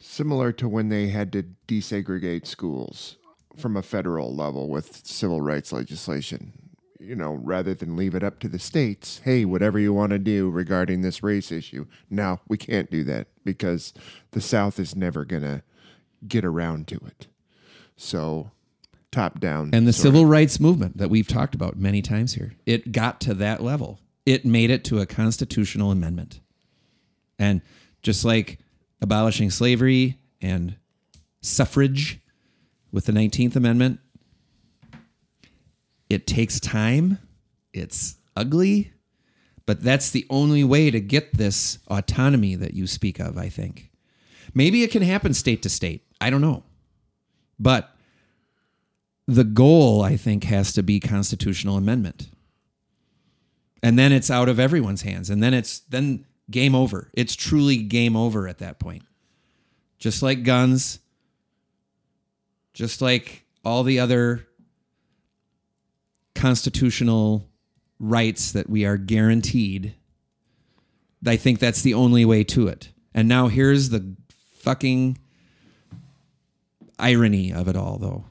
[0.00, 3.16] Similar to when they had to desegregate schools
[3.56, 6.52] from a federal level with civil rights legislation.
[7.00, 10.18] You know, rather than leave it up to the states, hey, whatever you want to
[10.18, 11.86] do regarding this race issue.
[12.08, 13.92] No, we can't do that because
[14.30, 15.62] the South is never going to
[16.26, 17.26] get around to it.
[17.96, 18.52] So,
[19.12, 19.70] top down.
[19.74, 23.20] And the civil of- rights movement that we've talked about many times here, it got
[23.22, 24.00] to that level.
[24.24, 26.40] It made it to a constitutional amendment.
[27.38, 27.60] And
[28.02, 28.58] just like
[29.02, 30.76] abolishing slavery and
[31.42, 32.20] suffrage
[32.94, 33.98] with the 19th Amendment,
[36.08, 37.18] it takes time.
[37.72, 38.92] It's ugly,
[39.66, 43.90] but that's the only way to get this autonomy that you speak of, I think.
[44.54, 46.06] Maybe it can happen state to state.
[46.20, 46.62] I don't know.
[47.58, 47.90] But
[49.26, 52.28] the goal, I think, has to be constitutional amendment.
[53.82, 55.30] And then it's out of everyone's hands.
[55.30, 57.10] And then it's then game over.
[57.12, 59.02] It's truly game over at that point.
[59.98, 61.00] Just like guns,
[62.74, 64.46] just like all the other
[66.34, 67.48] constitutional
[67.98, 69.94] rights that we are guaranteed.
[71.26, 72.90] I think that's the only way to it.
[73.14, 74.14] And now here's the
[74.58, 75.18] fucking
[76.98, 78.24] irony of it all, though,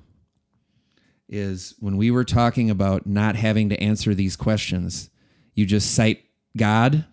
[1.27, 5.09] is when we were talking about not having to answer these questions,
[5.53, 6.23] you just cite
[6.55, 7.05] God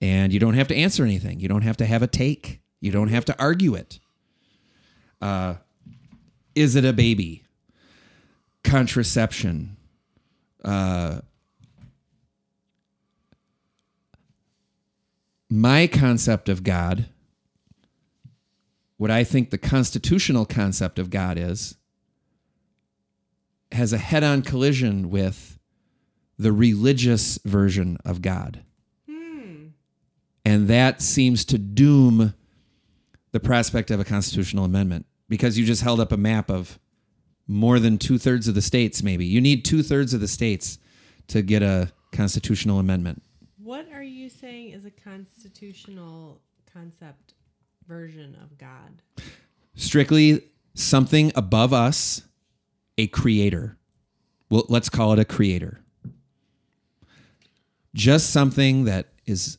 [0.00, 1.38] and you don't have to answer anything.
[1.38, 4.00] You don't have to have a take, you don't have to argue it.
[5.20, 5.54] Uh,
[6.56, 7.44] is it a baby?
[8.64, 9.76] Contraception.
[10.64, 11.20] Uh,
[15.48, 17.06] my concept of God
[18.96, 21.76] what I think the constitutional concept of God is
[23.72, 25.58] has a head on collision with
[26.38, 28.62] the religious version of God.
[30.44, 32.34] And that seems to doom
[33.32, 36.78] the prospect of a constitutional amendment because you just held up a map of
[37.46, 39.24] more than two thirds of the states, maybe.
[39.24, 40.78] You need two thirds of the states
[41.28, 43.22] to get a constitutional amendment.
[43.62, 46.40] What are you saying is a constitutional
[46.72, 47.34] concept
[47.86, 49.02] version of God?
[49.76, 50.42] strictly
[50.74, 52.22] something above us,
[52.98, 53.76] a creator.
[54.50, 55.80] Well, let's call it a creator.
[57.94, 59.58] Just something that is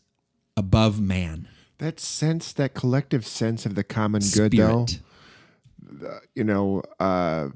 [0.55, 1.47] above man.
[1.79, 4.87] that sense, that collective sense of the common good, though.
[6.35, 7.49] You know, uh,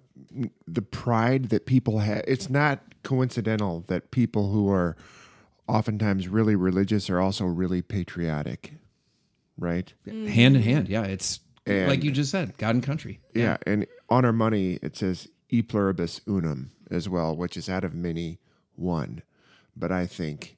[0.67, 2.24] the pride that people have.
[2.28, 4.96] It's not coincidental that people who are
[5.67, 8.74] oftentimes really religious are also really patriotic,
[9.58, 9.94] right?
[10.06, 10.88] Hand in hand.
[10.89, 13.20] Yeah, it's And- like you just said, God and country.
[13.34, 17.84] Yeah, and on our money it says e pluribus unum as well, which is out
[17.84, 18.39] of many
[18.76, 19.22] one.
[19.76, 20.58] But I think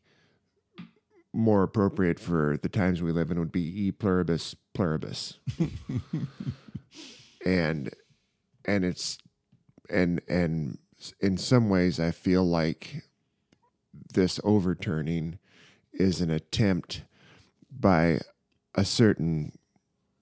[1.33, 5.39] more appropriate for the times we live in would be e pluribus pluribus.
[7.45, 7.93] and
[8.65, 9.17] and it's
[9.89, 10.77] and and
[11.19, 13.03] in some ways I feel like
[14.13, 15.39] this overturning
[15.91, 17.03] is an attempt
[17.71, 18.19] by
[18.75, 19.57] a certain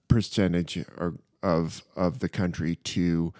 [0.08, 3.32] percentage or of of the country to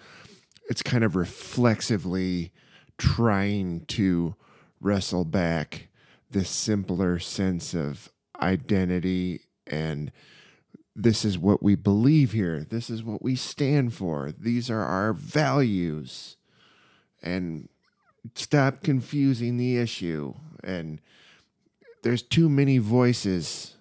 [0.69, 2.51] it's kind of reflexively
[2.97, 4.35] trying to
[4.79, 5.89] wrestle back
[6.31, 8.09] this simpler sense of
[8.41, 10.11] identity and
[10.95, 12.65] this is what we believe here.
[12.69, 14.31] This is what we stand for.
[14.31, 16.37] These are our values.
[17.21, 17.69] And
[18.35, 20.35] stop confusing the issue.
[20.63, 21.01] And
[22.03, 23.75] there's too many voices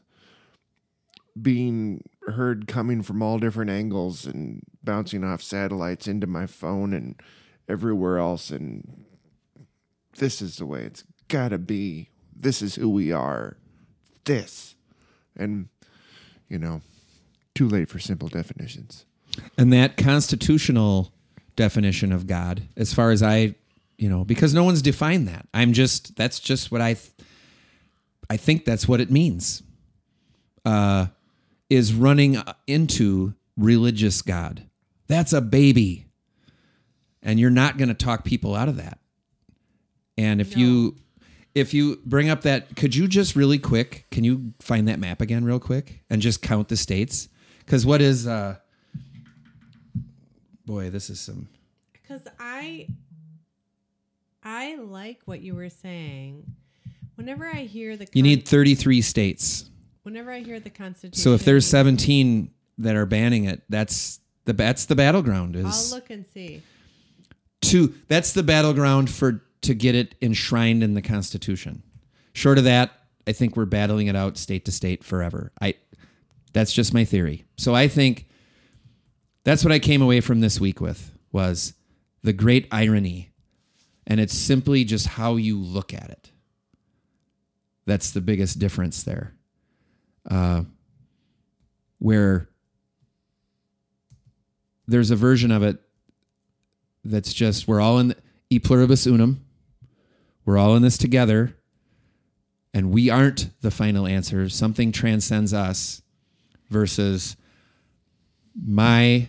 [1.40, 7.20] being heard coming from all different angles and bouncing off satellites into my phone and
[7.68, 8.50] everywhere else.
[8.50, 9.04] And
[10.16, 12.08] this is the way it's got to be.
[12.34, 13.56] This is who we are.
[14.24, 14.76] This.
[15.36, 15.68] And,
[16.48, 16.80] you know,
[17.54, 19.04] too late for simple definitions.
[19.56, 21.12] And that constitutional
[21.56, 23.54] definition of God, as far as I,
[23.96, 25.48] you know, because no one's defined that.
[25.54, 27.12] I'm just that's just what I, th-
[28.28, 29.62] I think that's what it means.
[30.64, 31.06] Uh,
[31.68, 32.36] is running
[32.66, 34.68] into religious God.
[35.08, 36.06] That's a baby,
[37.22, 38.98] and you're not going to talk people out of that.
[40.18, 40.96] And if you
[41.54, 44.06] if you bring up that, could you just really quick?
[44.10, 47.28] Can you find that map again, real quick, and just count the states?
[47.64, 48.56] Because what is uh,
[50.64, 51.48] boy, this is some.
[51.92, 52.88] Because I,
[54.42, 56.44] I like what you were saying.
[57.16, 59.70] Whenever I hear the, You need 33 states.
[60.02, 64.52] Whenever I hear the Constitution, So if there's 17 that are banning it, that's the
[64.52, 65.54] that's the battleground.
[65.54, 66.62] Is I'll look and see.
[67.62, 71.84] to that's the battleground for to get it enshrined in the Constitution.
[72.32, 72.90] Short of that,
[73.26, 75.52] I think we're battling it out state to state forever.
[75.60, 75.74] I
[76.52, 77.44] that's just my theory.
[77.56, 78.26] So I think
[79.44, 81.74] that's what I came away from this week with was
[82.22, 83.30] the great irony.
[84.06, 86.30] And it's simply just how you look at it.
[87.86, 89.34] That's the biggest difference there.
[90.28, 90.62] Uh,
[91.98, 92.48] where
[94.86, 95.80] there's a version of it
[97.04, 98.16] that's just we're all in the,
[98.50, 99.44] e pluribus unum.
[100.44, 101.56] We're all in this together,
[102.74, 104.48] and we aren't the final answer.
[104.48, 106.01] Something transcends us.
[106.72, 107.36] Versus
[108.54, 109.28] my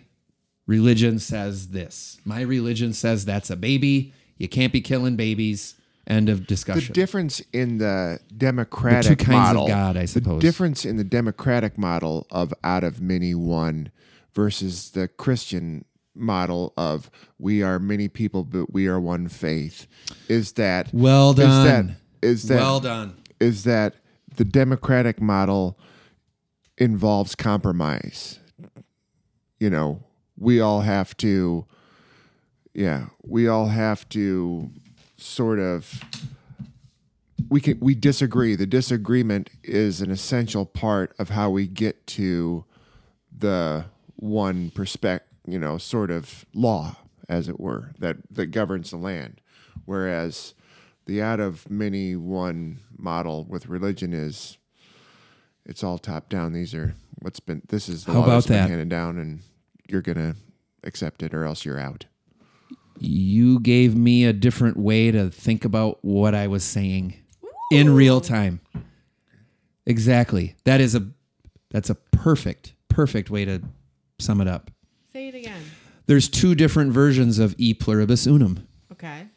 [0.65, 2.19] religion says this.
[2.23, 4.13] My religion says that's a baby.
[4.37, 5.75] You can't be killing babies.
[6.07, 6.87] End of discussion.
[6.87, 10.41] The difference in the democratic The two kinds of model, God, I suppose.
[10.41, 13.91] The difference in the democratic model of out of many one
[14.33, 19.87] versus the Christian model of we are many people but we are one faith
[20.29, 21.87] is that well is done.
[21.87, 23.15] that is that well done.
[23.39, 23.95] is that
[24.35, 25.75] the democratic model
[26.83, 28.39] involves compromise.
[29.57, 30.03] You know,
[30.37, 31.65] we all have to,
[32.73, 34.69] yeah, we all have to
[35.17, 36.01] sort of.
[37.49, 38.55] We can we disagree.
[38.55, 42.65] The disagreement is an essential part of how we get to
[43.35, 46.97] the one perspective, you know, sort of law,
[47.29, 49.39] as it were, that that governs the land.
[49.85, 50.53] Whereas
[51.05, 54.57] the out of many one model with religion is
[55.65, 56.53] it's all top down.
[56.53, 58.69] These are what's been this is the How law that's about been that?
[58.69, 59.41] handed down and
[59.87, 60.35] you're gonna
[60.83, 62.05] accept it or else you're out.
[62.99, 67.15] You gave me a different way to think about what I was saying
[67.71, 68.61] in real time.
[69.85, 70.55] Exactly.
[70.63, 71.07] That is a
[71.71, 73.61] that's a perfect perfect way to
[74.19, 74.71] sum it up.
[75.11, 75.61] Say it again.
[76.05, 78.67] There's two different versions of e pluribus unum.
[78.91, 79.27] Okay.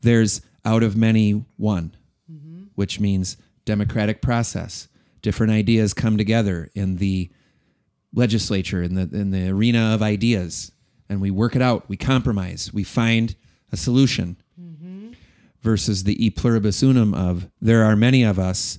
[0.00, 1.94] There's out of many one,
[2.30, 2.64] mm-hmm.
[2.74, 4.88] which means democratic process.
[5.22, 7.30] Different ideas come together in the
[8.14, 10.72] legislature in the in the arena of ideas
[11.10, 13.36] and we work it out we compromise we find
[13.70, 15.10] a solution mm-hmm.
[15.60, 18.78] versus the e pluribus unum of there are many of us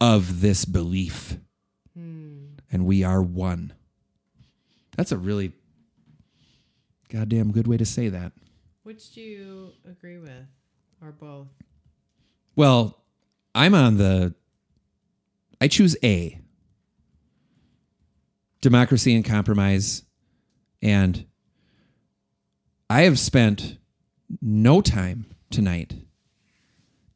[0.00, 1.38] of this belief.
[1.96, 2.56] Hmm.
[2.70, 3.72] And we are one.
[4.96, 5.52] That's a really
[7.08, 8.32] goddamn good way to say that.
[8.82, 10.46] Which do you agree with,
[11.02, 11.48] or both?
[12.58, 12.98] well
[13.54, 14.34] i'm on the
[15.60, 16.38] i choose a.
[18.60, 20.02] Democracy and compromise.
[20.82, 21.26] And
[22.90, 23.78] i have spent
[24.40, 25.94] no time tonight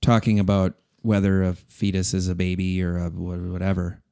[0.01, 4.03] talking about whether a fetus is a baby or a whatever.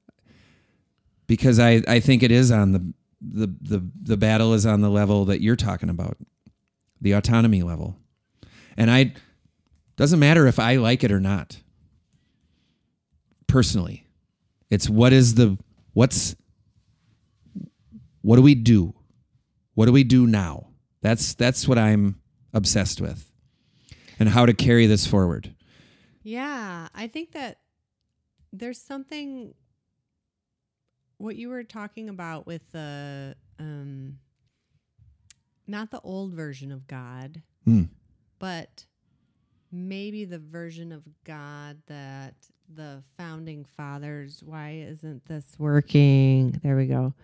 [1.26, 4.91] Because i i think it is on the the the, the battle is on the
[4.91, 6.16] level that you're talking about
[7.01, 7.97] the autonomy level.
[8.76, 9.12] And i
[9.97, 11.61] doesn't matter if i like it or not
[13.47, 14.07] personally.
[14.70, 15.58] It's what is the
[15.92, 16.36] what's
[18.22, 18.94] what do we do?
[19.74, 20.68] What do we do now?
[21.02, 22.20] That's that's what I'm
[22.52, 23.30] obsessed with.
[24.18, 25.54] And how to carry this forward.
[26.22, 27.58] Yeah, I think that
[28.52, 29.54] there's something
[31.16, 34.18] what you were talking about with the um
[35.66, 37.84] not the old version of God, Hmm.
[38.38, 38.84] but
[39.72, 42.34] maybe the version of God that
[42.74, 46.60] the founding fathers why isn't this working?
[46.62, 47.14] There we go.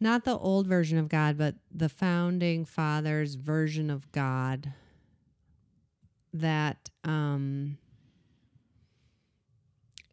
[0.00, 4.72] Not the old version of God, but the founding fathers version of God
[6.32, 7.78] that um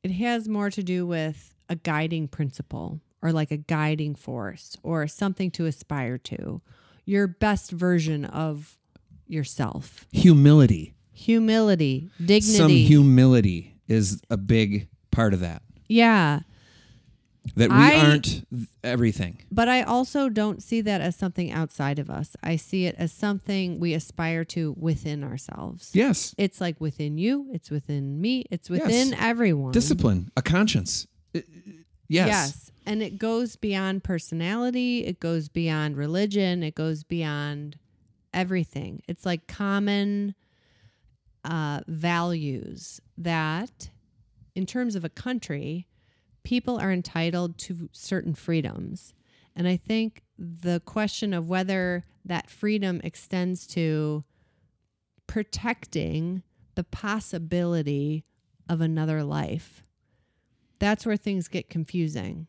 [0.03, 5.07] it has more to do with a guiding principle or like a guiding force or
[5.07, 6.61] something to aspire to
[7.05, 8.77] your best version of
[9.27, 10.93] yourself Humility.
[11.11, 15.61] humility dignity Some humility is a big part of that.
[15.87, 16.39] yeah
[17.55, 18.47] That we I- aren't
[18.83, 19.39] everything.
[19.51, 23.11] but i also don't see that as something outside of us i see it as
[23.11, 26.33] something we aspire to within ourselves Yes.
[26.37, 29.19] it's like within you it's within me it's within Yes.
[29.19, 31.07] everyone Discipline, a conscience.
[31.33, 32.27] Yes.
[32.27, 32.71] Yes.
[32.85, 37.77] And it goes beyond personality, it goes beyond religion, it goes beyond
[38.33, 39.01] everything.
[39.07, 40.35] It's like common
[41.43, 43.89] uh, values that,
[44.55, 45.87] in terms of a country,
[46.43, 49.13] people are entitled to certain freedoms.
[49.55, 54.23] And I think the question of whether that freedom extends to
[55.27, 56.43] protecting
[56.75, 58.23] the possibility
[58.69, 59.83] of another life
[60.81, 62.47] that's where things get confusing.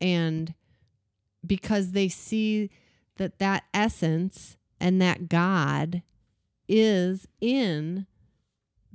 [0.00, 0.54] And
[1.44, 2.70] because they see
[3.16, 6.02] that that essence and that God
[6.68, 8.06] is in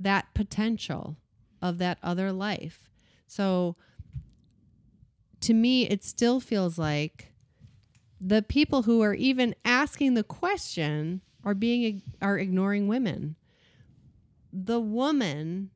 [0.00, 1.16] that potential
[1.62, 2.90] of that other life.
[3.26, 3.76] So
[5.40, 7.32] to me, it still feels like
[8.20, 13.36] the people who are even asking the question are being are ignoring women.
[14.52, 15.70] The woman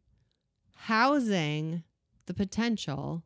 [0.75, 1.85] housing
[2.27, 3.23] the potential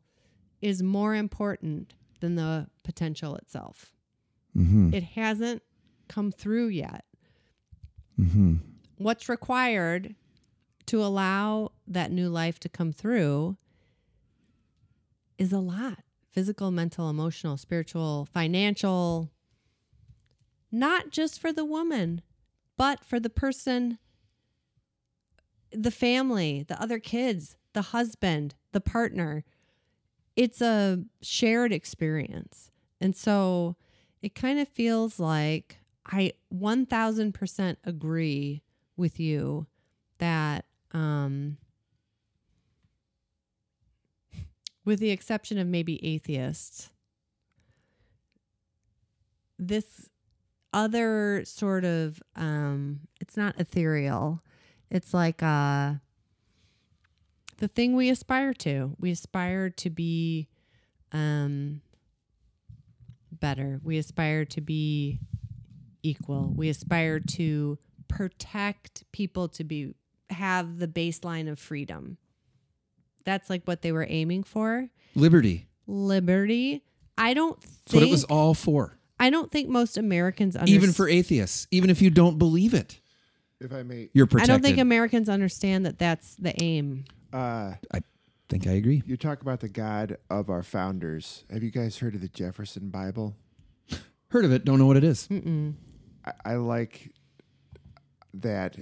[0.61, 3.93] is more important than the potential itself.
[4.55, 4.93] Mm-hmm.
[4.93, 5.63] It hasn't
[6.07, 7.05] come through yet.
[8.19, 8.55] Mm-hmm.
[8.97, 10.15] What's required
[10.89, 13.55] to allow that new life to come through
[15.37, 15.99] is a lot
[16.31, 19.31] physical, mental, emotional, spiritual, financial,
[20.71, 22.21] not just for the woman,
[22.75, 23.99] but for the person,
[25.71, 29.43] the family, the other kids, the husband, the partner.
[30.35, 32.71] It's a shared experience.
[32.99, 33.75] And so
[34.23, 38.63] it kind of feels like I 1000% agree
[38.97, 39.67] with you
[40.17, 41.57] that, um,
[44.85, 46.89] with the exception of maybe atheists,
[49.57, 50.09] this
[50.73, 54.41] other sort of, um, it's not ethereal.
[54.89, 55.95] It's like, uh,
[57.59, 58.95] the thing we aspire to.
[58.99, 60.47] We aspire to be
[61.11, 61.81] um,
[63.31, 63.79] better.
[63.83, 65.19] We aspire to be
[66.01, 66.53] equal.
[66.55, 67.77] We aspire to
[68.07, 69.93] protect people to be
[70.29, 72.17] have the baseline of freedom.
[73.25, 74.89] That's like what they were aiming for.
[75.15, 75.67] Liberty.
[75.87, 76.83] Liberty.
[77.17, 78.97] I don't That's think what it was all for.
[79.19, 80.75] I don't think most Americans understand.
[80.83, 82.99] Even for atheists, even if you don't believe it,
[83.59, 84.47] If I may, you're I protected.
[84.53, 87.03] don't think Americans understand that that's the aim.
[87.33, 87.99] uh, I
[88.47, 89.03] think I agree.
[89.05, 91.43] you talk about the God of our founders.
[91.51, 93.35] Have you guys heard of the Jefferson Bible?
[94.29, 95.27] Heard of it, don't know what it is.
[95.27, 95.73] Mm-mm.
[96.25, 97.11] I, I like
[98.35, 98.77] that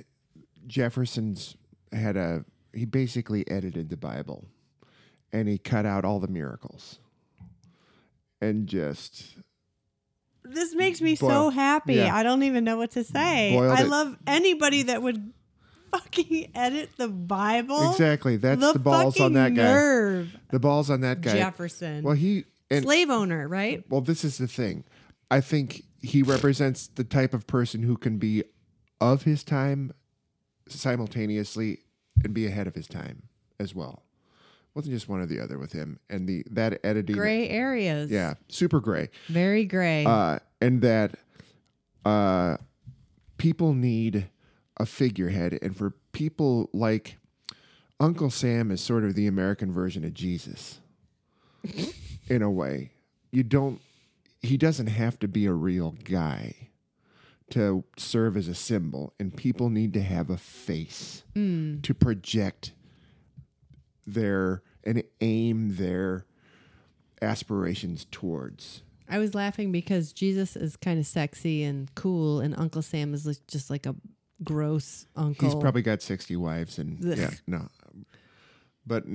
[0.68, 1.56] Jefferson's
[1.92, 4.46] had a he basically edited the Bible
[5.32, 7.00] and he cut out all the miracles
[8.42, 9.38] and just
[10.44, 11.96] This makes me so happy.
[11.96, 12.16] yeah.
[12.16, 13.58] I don't even know what to say.
[13.58, 13.88] I it.
[13.88, 15.34] love anybody that would
[15.92, 17.92] fucking edit the Bible.
[17.92, 19.64] exactly that's the, the, balls on that guy.
[19.64, 20.38] Nerve.
[20.52, 21.34] The balls on that guy.
[21.34, 22.04] Jefferson.
[22.04, 23.84] Well, he and Slave owner, right?
[23.90, 24.84] well, this is the thing.
[25.32, 28.44] I think he represents the type of person who can be
[29.00, 29.94] of his time
[30.72, 31.80] simultaneously
[32.24, 33.24] and be ahead of his time
[33.60, 34.04] as well.
[34.74, 37.16] Wasn't just one or the other with him, and the that editing.
[37.16, 38.12] Gray areas.
[38.12, 39.10] Yeah, super gray.
[39.28, 40.06] Very gray.
[40.06, 41.16] Uh, and that
[42.06, 42.58] uh,
[43.38, 44.30] people need
[44.78, 47.18] a figurehead, and for people like
[48.00, 50.80] Uncle Sam is sort of the American version of Jesus,
[52.30, 52.92] in a way.
[53.32, 53.82] You don't.
[54.44, 56.67] He doesn't have to be a real guy
[57.52, 61.82] to serve as a symbol, and people need to have a face Mm.
[61.84, 62.74] to project
[64.06, 66.26] their and aim their
[67.22, 68.84] aspirations towards.
[69.10, 73.26] I was laughing because Jesus is kind of sexy and cool, and Uncle Sam is
[73.26, 73.96] like, just like a
[74.44, 75.48] gross uncle.
[75.48, 77.18] He's probably got 60 wives and Ugh.
[77.18, 77.70] yeah, no.
[78.86, 79.06] But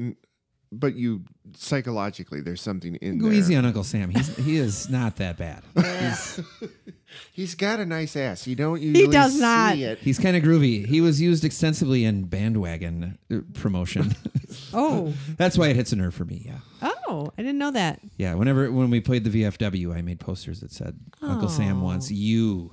[0.73, 1.23] but you
[1.55, 3.35] psychologically there's something in Go there.
[3.35, 4.11] easy on Uncle Sam.
[4.11, 5.63] He's he is not that bad.
[5.77, 6.41] He's,
[7.33, 8.47] He's got a nice ass.
[8.47, 9.77] You don't usually does see not.
[9.77, 9.99] it.
[9.99, 10.87] he's kind of groovy.
[10.87, 14.15] He was used extensively in bandwagon uh, promotion.
[14.73, 16.43] oh, That's why it hits a nerve for me.
[16.47, 16.59] Yeah,
[17.07, 18.01] oh, I didn't know that.
[18.17, 18.33] yeah.
[18.35, 21.85] Whenever when we played the VFW, I made posters that said Uncle Sam Oh.
[21.85, 22.73] wants you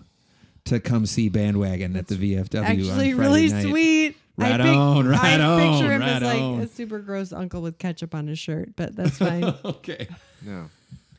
[0.65, 2.63] to come see bandwagon at the VFW.
[2.63, 3.65] Actually, on Friday really night.
[3.65, 4.17] sweet.
[4.39, 5.59] I Right pic- on, right on.
[5.59, 6.59] I on, picture him right as like on.
[6.61, 9.43] a super gross uncle with ketchup on his shirt, but that's fine.
[9.65, 10.07] okay.
[10.45, 10.69] No.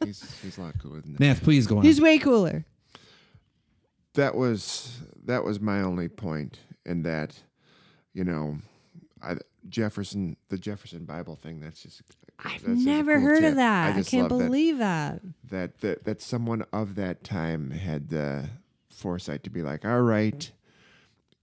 [0.05, 1.21] He's he's a lot cooler than that.
[1.21, 1.83] Nath, please go on.
[1.85, 2.65] He's way cooler.
[4.15, 7.43] that was that was my only point in that
[8.13, 8.57] you know
[9.23, 9.37] I,
[9.69, 12.03] Jefferson the Jefferson Bible thing that's just
[12.39, 13.51] I've that's just a never cool heard tip.
[13.51, 13.95] of that.
[13.95, 15.21] I, just can't love that- believe that.
[15.51, 18.49] that that that someone of that time had the
[18.91, 20.51] foresight to be like all right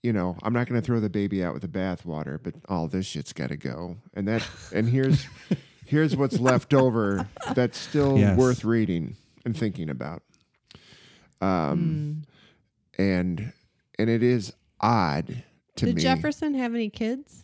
[0.04, 2.88] you know I'm not going to throw the baby out with the bathwater but all
[2.88, 5.26] this shit's got to go and that and here's
[5.86, 8.38] here's what's left over that's still Yes.
[8.38, 10.22] worth reading and thinking about
[11.42, 12.24] um
[12.98, 13.54] and
[14.00, 15.44] and it is odd
[15.76, 17.44] to Did me Jefferson have any kids?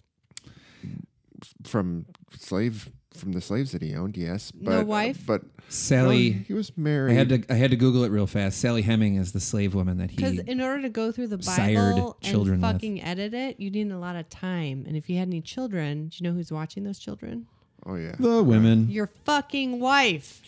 [1.66, 2.06] from
[2.38, 5.24] slave from the slaves that he owned yes but No wife?
[5.26, 6.32] but Sally.
[6.32, 7.12] no, he was married.
[7.12, 8.60] I married had to I had to Google it real fast.
[8.60, 10.18] Sally Hemming is the slave woman that he.
[10.18, 12.72] Because in order to go through the sired Bible children and with.
[12.74, 14.84] fucking edit it, you need a lot of time.
[14.88, 17.48] And if you had any children, do you know who's watching those children?
[17.86, 18.90] oh yeah The women.
[18.90, 20.42] Your fucking wife.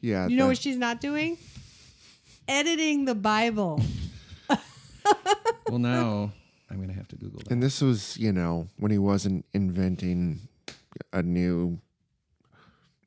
[0.00, 1.38] yeah You know the- what she's not doing?
[2.48, 3.80] Editing the Bible.
[5.68, 6.32] Well, now
[6.70, 7.50] I'm gonna have to Google that.
[7.50, 10.40] And this was, you know, when he wasn't inventing
[11.12, 11.78] a new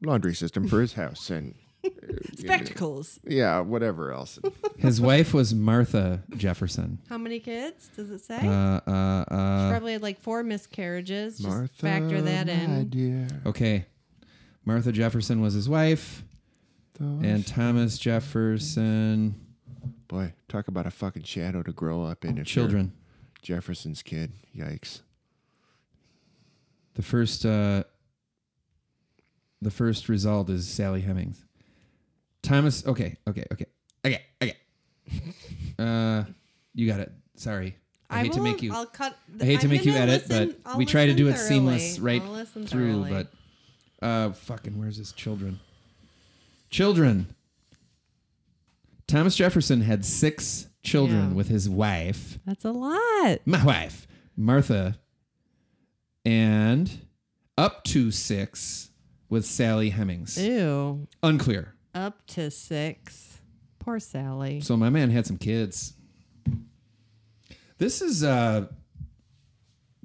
[0.01, 3.19] laundry system for his house and uh, you know, Spectacles.
[3.25, 4.39] yeah, whatever else.
[4.77, 6.99] His wife was Martha Jefferson.
[7.09, 8.39] How many kids does it say?
[8.45, 11.37] Uh, uh, She uh, probably had like four miscarriages.
[11.37, 12.89] Just Martha, factor that in.
[12.89, 13.85] dear, okay.
[14.65, 16.23] Martha Jefferson was his wife,
[16.99, 19.35] those- and Thomas Jefferson
[20.07, 22.31] boy, talk about a fucking shadow to grow up in.
[22.31, 22.93] If you're children.
[23.41, 25.01] Jefferson's kid, yikes.
[26.97, 27.83] The first, uh,
[29.61, 31.45] the first result is Sally Hemings.
[32.41, 32.83] Thomas.
[32.87, 33.17] Okay.
[33.29, 33.45] Okay.
[33.53, 33.65] Okay.
[34.03, 34.21] Okay.
[34.41, 34.57] Okay.
[35.79, 36.23] uh,
[36.73, 37.11] you got it.
[37.35, 37.77] Sorry.
[38.09, 38.73] I, hate to make you.
[38.73, 39.15] I'll cut.
[39.39, 41.33] I hate to I'm make you edit, listen- but I'll we try to do it
[41.33, 41.47] thoroughly.
[41.47, 42.65] seamless right through.
[42.65, 43.11] thoroughly.
[43.11, 43.31] But
[44.01, 45.59] uh, fucking, where's his children?
[46.71, 47.27] Children.
[49.07, 51.35] Thomas Jefferson had six children Yeah.
[51.35, 53.37] with his wife, that's a lot.
[53.45, 54.97] my wife, Martha,
[56.27, 57.07] and
[57.57, 58.89] up to six
[59.29, 60.37] with Sally Hemings.
[60.37, 61.07] Ew.
[61.23, 61.73] Unclear.
[61.95, 63.39] Up to six.
[63.79, 64.59] Poor Sally.
[64.59, 65.93] So my man had some kids.
[67.77, 68.67] This is uh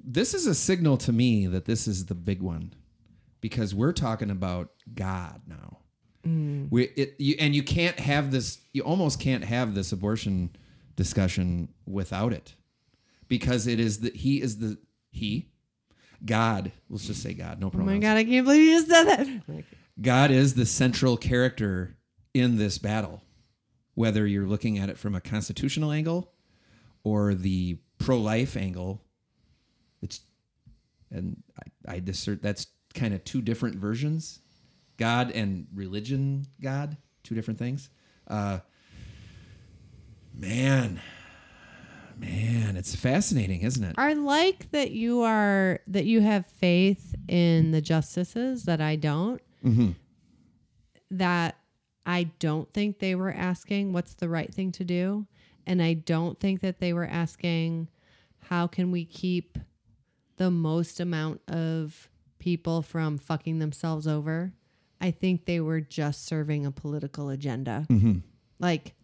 [0.01, 2.73] this is a signal to me that this is the big one
[3.41, 5.79] because we're talking about God now.
[6.69, 10.55] We it you, and you can't have this you almost can't have this abortion
[10.95, 12.55] discussion without it.
[13.27, 14.77] Because it is that he is the
[15.11, 15.49] he
[16.25, 17.89] God, let's just say God, no problem.
[17.89, 19.63] Oh my god, I can't believe you just said that.
[20.01, 21.97] God is the central character
[22.33, 23.21] in this battle,
[23.93, 26.31] whether you're looking at it from a constitutional angle
[27.03, 29.01] or the pro-life angle.
[30.01, 30.21] It's
[31.11, 31.43] and
[31.87, 34.39] I, I assert that's kind of two different versions.
[34.97, 37.89] God and religion, God, two different things.
[38.27, 38.59] Uh,
[40.33, 41.01] man,
[42.17, 43.95] man, it's fascinating, isn't it?
[43.97, 49.41] I like that you are that you have faith in the justices that I don't.
[49.63, 49.91] Mm-hmm.
[51.11, 51.57] That
[52.05, 55.27] I don't think they were asking what's the right thing to do,
[55.65, 57.89] and I don't think that they were asking
[58.49, 59.57] how can we keep
[60.37, 62.09] the most amount of
[62.39, 64.53] people from fucking themselves over.
[64.99, 67.85] I think they were just serving a political agenda.
[67.89, 68.19] Mm-hmm.
[68.59, 68.95] Like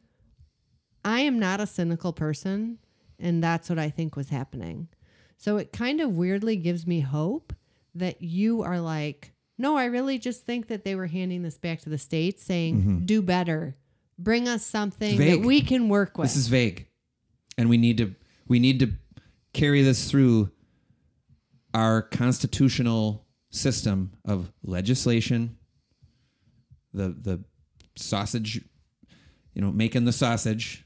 [1.03, 2.79] I am not a cynical person,
[3.19, 4.87] and that's what I think was happening.
[5.37, 7.53] So it kind of weirdly gives me hope
[7.95, 11.81] that you are like, no, I really just think that they were handing this back
[11.81, 13.05] to the states saying, mm-hmm.
[13.05, 13.75] do better.
[14.17, 16.29] Bring us something that we can work with.
[16.29, 16.87] This is vague,
[17.57, 18.15] and we need to
[18.49, 18.91] we need to
[19.53, 20.51] carry this through
[21.73, 25.57] our constitutional system of legislation.
[26.93, 27.43] The the
[27.95, 28.61] sausage,
[29.53, 30.85] you know, making the sausage.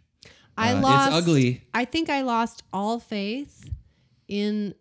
[0.57, 1.11] I Uh, it's lost.
[1.13, 1.63] ugly.
[1.73, 3.69] I think I lost all faith
[4.27, 4.75] in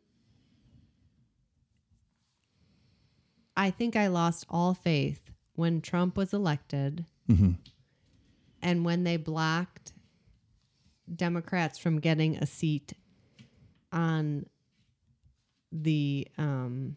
[3.57, 7.05] I think I lost all faith when Trump was elected
[8.63, 9.93] and when they blocked
[11.15, 12.93] Democrats from getting a seat
[13.93, 14.47] on
[15.71, 16.97] the um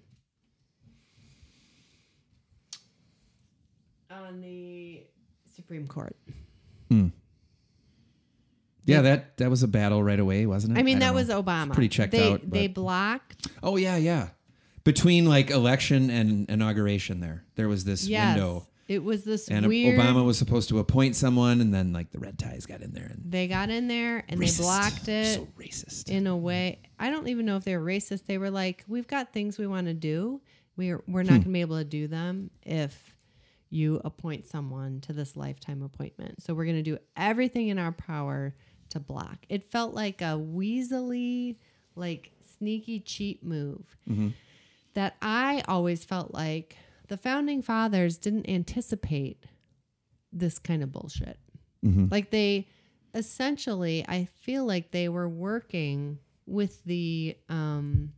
[4.10, 5.04] on the
[5.56, 6.16] Supreme Court.
[8.86, 10.80] Yeah, that that was a battle right away, wasn't it?
[10.80, 11.30] I mean, that was.
[11.30, 11.68] Obama.
[11.68, 12.50] It's pretty checked they, out.
[12.50, 13.48] They but- blocked.
[13.64, 14.30] oh yeah, yeah.
[14.84, 19.66] Between like election and inauguration, there there was this Yes, window, it was this and
[19.66, 20.00] weird.
[20.00, 23.06] Obama was supposed to appoint someone, and then like the red ties got in there
[23.06, 24.58] and they got in there and Racist.
[24.58, 26.10] they blocked it So racist.
[26.10, 26.80] in a way.
[27.00, 28.28] I don't even know if they were racist.
[28.28, 30.40] They were like, "We've got things we want to do.
[30.78, 31.36] We're we're not hmm.
[31.38, 33.16] going to be able to do them if
[33.70, 36.44] you appoint someone to this lifetime appointment.
[36.44, 38.54] So we're going to do everything in our power
[38.96, 41.58] to block." It felt like a weaselly,
[41.96, 43.96] like sneaky, cheap move
[44.96, 46.78] that I always felt like
[47.08, 49.44] the founding fathers didn't anticipate
[50.34, 51.38] this kind of bullshit.
[52.12, 52.68] Like they
[53.14, 58.14] essentially, I feel like they were working with the um,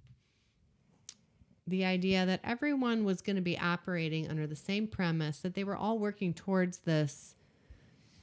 [1.68, 5.64] the idea that everyone was going to be operating under the same premise that they
[5.66, 7.36] were all working towards this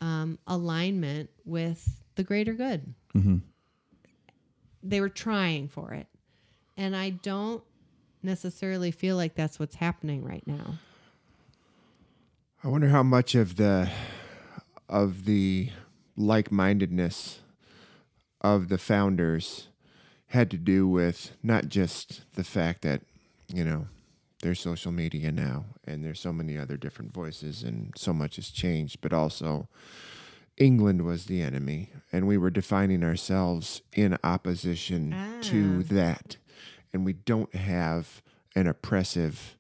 [0.01, 2.95] um, alignment with the greater good.
[3.15, 3.37] Mm-hmm.
[4.83, 6.07] They were trying for it,
[6.77, 7.63] and I don't
[8.23, 10.79] necessarily feel like that's what's happening right now.
[12.63, 13.91] I wonder how much of the
[14.89, 15.71] of the
[16.17, 17.41] like-mindedness
[18.41, 19.69] of the founders
[20.29, 23.03] had to do with not just the fact that
[23.53, 23.87] you know
[24.43, 28.51] there's social media now and there's so many other different voices and so much has
[28.51, 29.69] changed, but also
[30.57, 36.37] England was the enemy and we were defining ourselves in opposition to that,
[36.93, 38.23] and we don't have
[38.55, 39.59] an oppressive,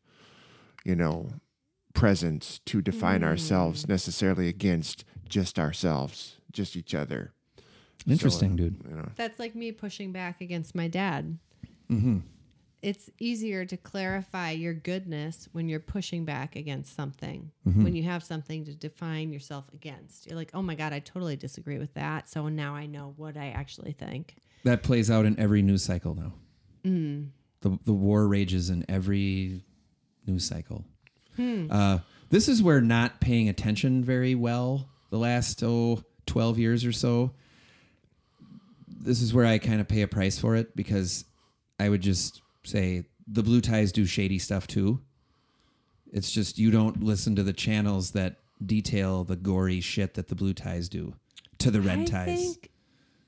[0.84, 1.32] you know,
[1.94, 7.32] presence to define ourselves necessarily against just ourselves, just each other.
[8.06, 8.76] Interesting, dude.
[8.88, 11.38] You know, That's like me pushing back against my dad.
[11.90, 12.18] Mm-hmm.
[12.84, 17.82] It's easier to clarify your goodness when you're pushing back against something, Mm-hmm.
[17.82, 20.26] when you have something to define yourself against.
[20.26, 22.28] You're like, oh my God, I totally disagree with that.
[22.28, 24.36] So now I know what I actually think.
[24.64, 26.32] That plays out in every news cycle now.
[26.84, 27.28] Mm.
[27.62, 29.64] The the war rages in every
[30.26, 30.84] news cycle.
[31.36, 31.66] Hmm.
[31.70, 36.92] Uh, this is where not paying attention very well the last oh 12 years or
[36.92, 37.32] so.
[38.88, 41.24] This is where I kind of pay a price for it because
[41.80, 45.00] I would just say the blue ties do shady stuff too.
[46.12, 50.34] It's just you don't listen to the channels that detail the gory shit that the
[50.34, 51.14] blue ties do
[51.58, 52.40] to the red I ties.
[52.40, 52.70] think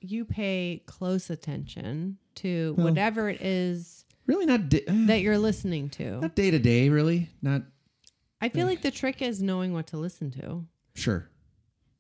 [0.01, 5.89] you pay close attention to whatever it is really not di- uh, that you're listening
[5.91, 6.20] to.
[6.20, 7.62] not day to day really not
[8.41, 10.64] I feel uh, like the trick is knowing what to listen to.
[10.95, 11.28] Sure.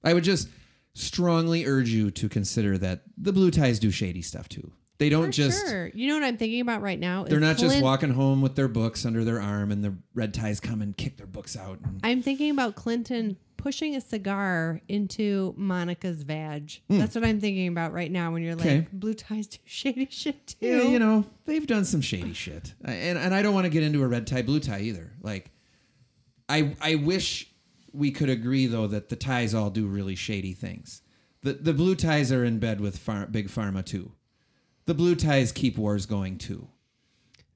[0.04, 0.48] I would just
[0.94, 4.72] strongly urge you to consider that the blue ties do shady stuff too.
[4.98, 5.90] They don't For just sure.
[5.94, 7.24] You know what I'm thinking about right now?
[7.24, 10.58] they're not just walking home with their books under their arm and the red ties
[10.60, 11.78] come and kick their books out.
[11.84, 16.80] And, I'm thinking about Clinton pushing a cigar into Monica's vag.
[16.88, 16.98] Hmm.
[16.98, 18.66] That's what I'm thinking about right now when you're like.
[18.66, 18.86] Okay.
[18.92, 20.56] blue ties do shady shit too.
[20.60, 22.74] yeah, you know, they've done some shady shit.
[22.84, 25.12] And and I don't want to get into a red tie blue tie either.
[25.20, 25.50] Like
[26.48, 27.50] I I wish
[27.92, 31.02] we could agree though that the ties all do really shady things.
[31.42, 34.12] The the blue ties are in bed with phar- big pharma too.
[34.86, 36.68] The blue ties keep wars going too.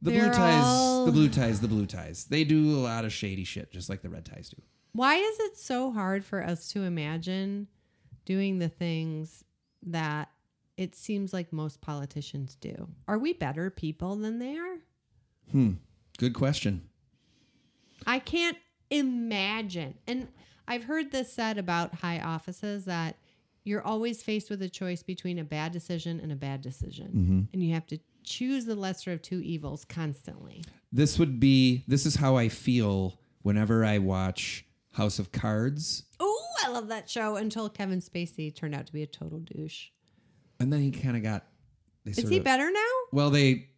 [0.02, 2.24] The blue They're ties, all- the blue ties, the blue ties.
[2.24, 4.60] They do a lot of shady shit, just like the red ties do.
[4.92, 7.68] Why is it so hard for us to imagine
[8.24, 9.44] doing the things
[9.84, 10.30] that
[10.76, 12.88] it seems like most politicians do?
[13.06, 14.78] Are we better people than they are?
[15.52, 15.72] Hmm.
[16.18, 16.88] Good question.
[18.06, 18.56] I can't
[18.90, 19.94] imagine.
[20.06, 20.28] And
[20.66, 23.16] I've heard this said about high offices that
[23.64, 27.48] you're always faced with a choice between a bad decision and a bad decision.
[27.52, 30.64] And you have to choose the lesser of two evils constantly.
[30.92, 31.84] This would be.
[31.86, 37.08] This is how I feel whenever I watch House of Cards, Oh, I love that
[37.08, 39.88] show until Kevin Spacey turned out to be a total douche.
[40.58, 41.46] and then he kind of got.
[42.04, 42.86] They Is he of- better now?
[43.12, 43.68] Well, they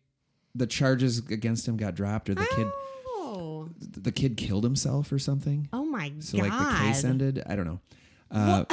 [0.55, 2.67] the charges against him got dropped, or the kid
[3.07, 3.69] Oh.
[3.81, 5.69] the kid killed himself or something.
[5.73, 6.45] Oh my So god.
[6.47, 7.43] So like the case ended.
[7.47, 7.81] I don't know.
[8.31, 8.65] Uh,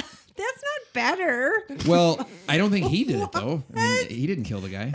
[0.99, 1.63] better.
[1.87, 3.63] well, I don't think he did it though.
[3.75, 4.91] I mean, he didn't kill the guy.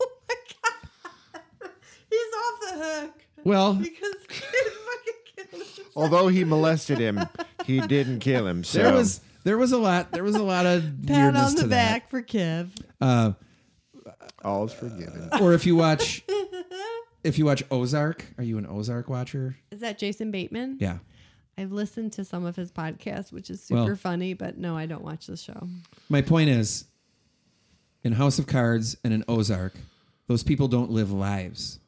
[0.00, 1.70] oh my god.
[2.10, 7.20] He's off the hook Well, because he fucking killed although he molested him,
[7.64, 8.64] he didn't kill him.
[8.64, 11.62] So there was there was a lot there was a lot of Pat on the
[11.62, 12.68] to back for Kev.
[13.00, 13.32] Uh,
[14.44, 15.30] all's forgiven.
[15.40, 16.22] or if you watch
[17.24, 19.56] if you watch Ozark, are you an Ozark watcher?
[19.70, 20.76] Is that Jason Bateman?
[20.80, 20.98] Yeah.
[21.58, 24.86] I've listened to some of his podcasts, which is super Well- funny, but no, I
[24.86, 25.68] don't watch the show.
[26.08, 26.86] My point is,
[28.02, 29.74] in House of Cards and in Ozark,
[30.26, 31.78] those people don't live lives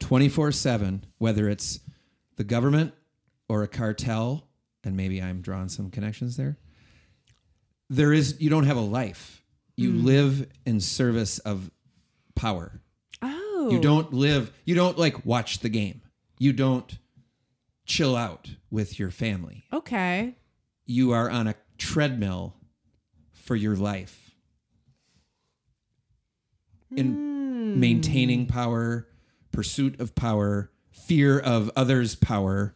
[0.00, 1.80] 24 7, whether it's
[2.36, 2.92] the government
[3.48, 4.46] or a cartel,
[4.84, 6.58] and maybe I'm drawing some connections there.
[7.88, 9.42] There is, you don't have a life.
[9.76, 10.04] You mm.
[10.04, 11.70] live in service of
[12.34, 12.80] power.
[13.22, 13.68] Oh.
[13.70, 16.02] You don't live, you don't like watch the game.
[16.38, 16.98] You don't
[17.86, 19.64] chill out with your family.
[19.72, 20.36] Okay.
[20.84, 22.56] You are on a treadmill
[23.32, 24.26] for your life
[26.94, 27.80] in hmm.
[27.80, 29.08] maintaining power,
[29.52, 32.74] pursuit of power, fear of others' power.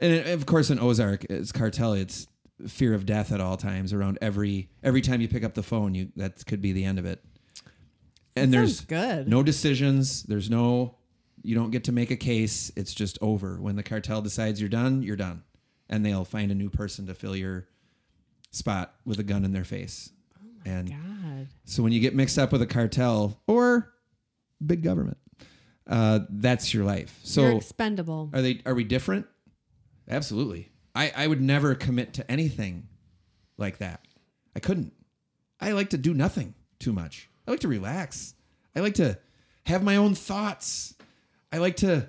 [0.00, 1.92] And uh, of course, in Ozark, it's cartel.
[1.92, 2.26] It's
[2.66, 3.92] fear of death at all times.
[3.92, 6.98] Around every every time you pick up the phone, you that could be the end
[6.98, 7.22] of it.
[8.36, 9.28] And there's good.
[9.28, 10.24] no decisions.
[10.24, 10.96] There's no.
[11.44, 12.72] You don't get to make a case.
[12.74, 13.60] It's just over.
[13.60, 15.42] When the cartel decides you're done, you're done,
[15.90, 17.68] and they'll find a new person to fill your
[18.50, 20.10] spot with a gun in their face.
[20.42, 21.48] Oh and God.
[21.64, 23.92] so when you get mixed up with a cartel or
[24.64, 25.18] big government,
[25.86, 27.18] uh, that's your life.
[27.22, 28.30] You're So expendable.
[28.32, 28.62] are they?
[28.64, 29.26] Are we different?
[30.08, 30.70] Absolutely.
[30.94, 32.88] I, I would never commit to anything
[33.58, 34.00] like that.
[34.56, 34.92] I couldn't.
[35.60, 37.28] I like to do nothing too much.
[37.46, 38.34] I like to relax.
[38.74, 39.18] I like to
[39.66, 40.94] have my own thoughts.
[41.54, 42.08] I like to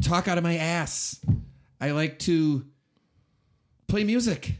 [0.00, 1.20] talk out of my ass.
[1.82, 2.64] I like to
[3.88, 4.54] play music.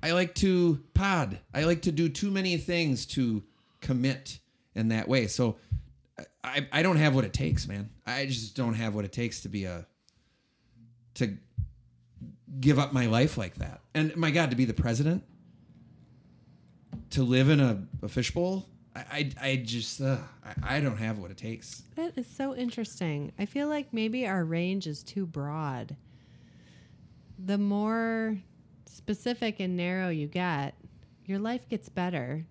[0.00, 1.40] I like to pod.
[1.52, 3.42] I like to do too many things to
[3.80, 4.38] commit
[4.76, 5.26] in that way.
[5.26, 5.56] So
[6.44, 7.90] I, I don't have what it takes, man.
[8.06, 9.88] I just don't have what it takes to be a
[11.14, 11.36] to
[12.60, 13.80] give up my life like that.
[13.92, 15.24] And my God, to be the president,
[17.10, 21.18] to live in a, a fishbowl, I, I, I just, uh, I, I don't have
[21.18, 21.82] what it takes.
[21.96, 23.32] That is so interesting.
[23.38, 25.96] I feel like maybe our range is too broad.
[27.44, 28.38] The more
[28.86, 30.74] specific and narrow you get,
[31.26, 32.46] your life gets better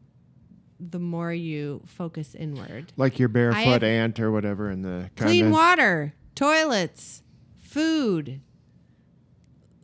[0.89, 2.91] the more you focus inward.
[2.97, 7.21] Like your barefoot have- ant or whatever in the Clean kinda- water, toilets,
[7.59, 8.41] food,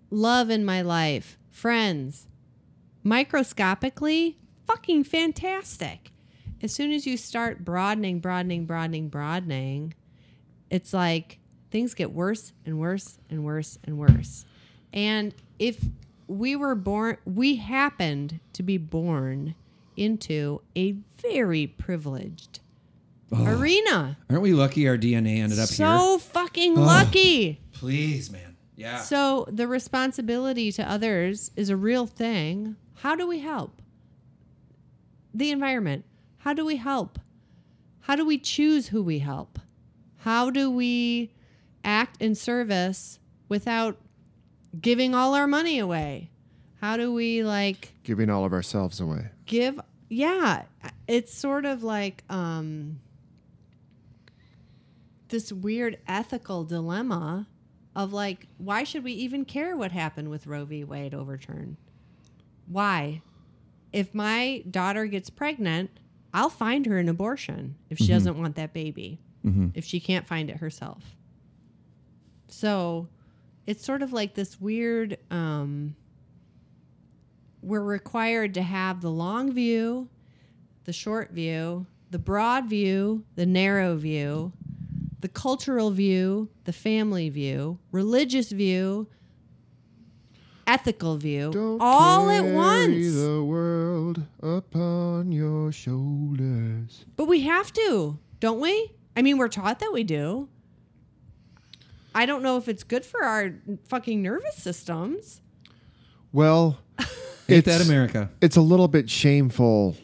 [0.09, 2.27] love in my life, friends.
[3.03, 6.11] Microscopically, fucking fantastic.
[6.61, 9.93] As soon as you start broadening, broadening, broadening, broadening,
[10.69, 11.39] it's like
[11.71, 14.45] things get worse and worse and worse and worse.
[14.91, 15.83] And if
[16.27, 19.55] we were born, we happened to be born
[19.95, 22.59] into a very privileged
[23.31, 24.17] arena.
[24.29, 25.75] Aren't we lucky our DNA ended up here?
[25.75, 27.61] So fucking lucky.
[27.73, 28.55] Please, man.
[28.75, 29.01] Yeah.
[29.01, 32.75] So the responsibility to others is a real thing.
[32.95, 33.81] How do we help?
[35.33, 36.05] The environment.
[36.47, 37.19] How do we help?
[37.99, 39.59] How do we choose who we help?
[40.19, 41.33] How do we
[41.83, 43.19] act in service
[43.49, 43.97] without
[44.79, 46.29] giving all our money away?
[46.79, 49.31] How do we like giving all of ourselves away.
[49.45, 49.77] give
[50.07, 50.63] yeah
[51.05, 53.01] it's sort of like um
[55.27, 57.45] this weird ethical dilemma
[57.93, 61.75] of like why should we even care what happened with roe v wade overturn
[62.67, 63.21] why
[63.91, 65.89] if my daughter gets pregnant
[66.33, 69.19] i'll find her an abortion if she doesn't want that baby
[69.75, 71.15] if she can't find it herself.
[72.49, 73.07] So
[73.65, 75.95] it's sort of like this weird um
[77.61, 80.09] we're required to have the long view,
[80.85, 84.51] the short view, the broad view, the narrow view,
[85.21, 89.07] the cultural view, the family view, religious view,
[90.67, 93.15] ethical view, Don't all at once.
[93.15, 97.05] the world upon your shoulders.
[97.15, 98.91] But we have to, don't we?
[99.15, 100.49] I mean, we're taught that we do.
[102.13, 103.53] I don't know if it's good for our
[103.87, 105.41] fucking nervous systems.
[106.31, 106.77] Well,
[107.47, 108.29] it's that America?
[108.41, 109.95] it's a little bit shameful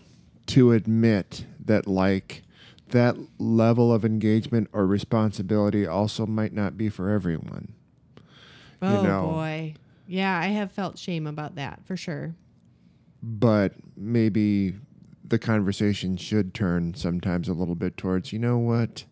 [0.48, 2.44] to admit that like
[2.90, 7.74] that level of engagement or responsibility also might not be for everyone.
[8.82, 9.28] Oh know.
[9.32, 9.76] boy.
[10.08, 12.36] Yeah, I have felt shame about that for sure.
[13.22, 14.76] But maybe
[15.24, 19.06] the conversation should turn sometimes a little bit towards, you know what?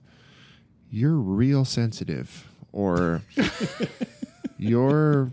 [0.90, 3.22] You're real sensitive or
[4.58, 5.32] you're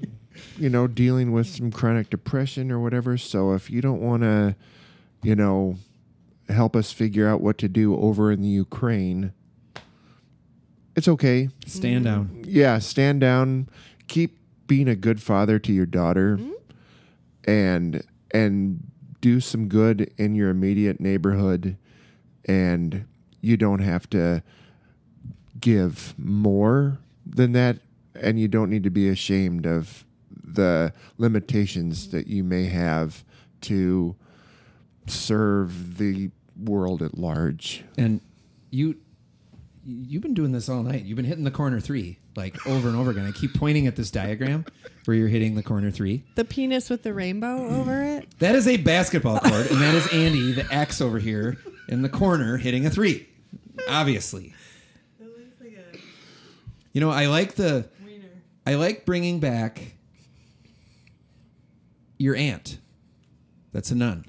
[0.56, 4.54] you know dealing with some chronic depression or whatever, so if you don't want to,
[5.22, 5.76] you know,
[6.48, 9.32] help us figure out what to do over in the Ukraine,
[10.94, 11.48] it's okay.
[11.66, 12.44] Stand down.
[12.46, 13.68] Yeah, stand down.
[14.06, 14.37] Keep
[14.68, 16.52] being a good father to your daughter, mm-hmm.
[17.50, 18.86] and and
[19.20, 21.76] do some good in your immediate neighborhood,
[22.44, 23.04] and
[23.40, 24.44] you don't have to
[25.58, 27.78] give more than that,
[28.14, 33.24] and you don't need to be ashamed of the limitations that you may have
[33.60, 34.14] to
[35.06, 37.84] serve the world at large.
[37.96, 38.20] And
[38.70, 38.96] you
[39.84, 41.04] you've been doing this all night.
[41.04, 43.26] You've been hitting the corner three like over and over again.
[43.26, 44.64] I keep pointing at this diagram
[45.04, 46.24] where you're hitting the corner three.
[46.36, 48.38] The penis with the rainbow over it.
[48.38, 51.58] That is a basketball court, and that is Andy, the X over here
[51.88, 53.28] in the corner, hitting a three.
[53.88, 54.54] Obviously.
[56.92, 57.88] You know, I like the
[58.66, 59.94] I like bringing back
[62.18, 62.78] your aunt.
[63.72, 64.24] That's a nun.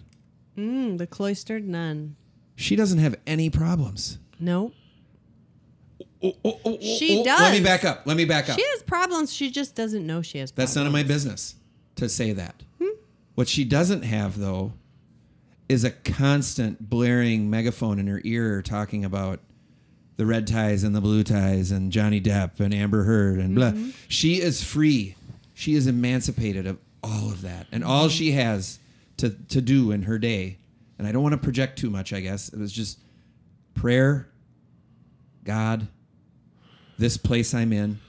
[0.58, 2.16] Mm, the cloistered nun.
[2.56, 4.20] She doesn't have any problems.
[4.40, 4.74] Nope.
[6.22, 7.40] Oh, oh, oh, She does.
[7.40, 8.04] Let me back up.
[8.06, 8.58] Let me back up.
[8.58, 9.34] She has problems.
[9.34, 10.70] She just doesn't know she has problems.
[10.70, 11.56] That's none of my business
[11.96, 12.56] to say that.
[12.82, 12.90] Hmm?
[13.36, 14.74] What she doesn't have, though,
[15.70, 19.40] is a constant blaring megaphone in her ear talking about
[20.18, 23.72] the red ties and the blue ties and Johnny Depp and Amber Heard and blah.
[23.72, 23.92] Mm-hmm.
[24.10, 25.16] She is free.
[25.54, 27.68] She is emancipated of all of that.
[27.72, 28.80] And all she has
[29.18, 30.58] to, to do in her day,
[30.98, 33.00] and I don't want to project too much, I guess, it was just
[33.74, 34.28] prayer,
[35.46, 35.88] God,
[37.00, 38.00] this place I'm in.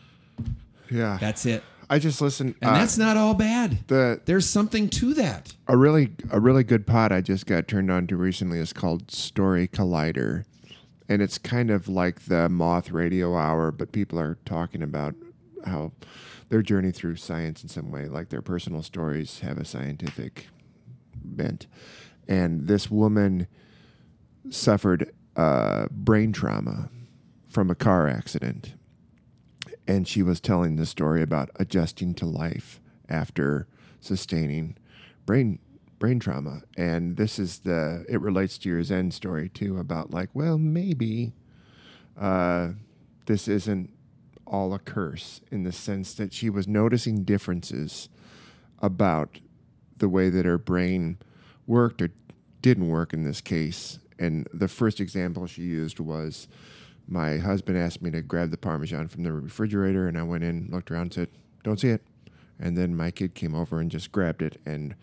[0.90, 1.62] Yeah, That's it.
[1.88, 2.54] I just listened.
[2.60, 3.78] And uh, that's not all bad.
[3.88, 5.54] the There's something to that.
[5.66, 9.10] a really a really good pod I just got turned on to recently is called
[9.10, 10.44] Story Collider,
[11.08, 15.14] and it's kind of like the Moth Radio Hour, but people are talking about
[15.66, 15.90] how
[16.48, 20.46] their journey through science in some way, like their personal stories, have a scientific
[21.16, 21.66] bent.
[22.28, 23.48] And this woman
[24.48, 26.88] suffered uh, brain trauma
[27.48, 28.74] from a car accident,
[29.90, 33.66] and she was telling the story about adjusting to life after
[33.98, 34.76] sustaining
[35.26, 35.58] brain
[35.98, 36.62] brain trauma.
[36.76, 41.32] And this is the it relates to your zen story too about like well maybe
[42.18, 42.68] uh,
[43.26, 43.90] this isn't
[44.46, 48.08] all a curse in the sense that she was noticing differences
[48.78, 49.40] about
[49.96, 51.18] the way that her brain
[51.66, 52.10] worked or
[52.62, 53.98] didn't work in this case.
[54.20, 56.46] And the first example she used was
[57.10, 60.68] my husband asked me to grab the parmesan from the refrigerator and i went in
[60.70, 61.28] looked around said
[61.62, 62.02] don't see it.
[62.58, 64.94] And then my kid came over and just grabbed it and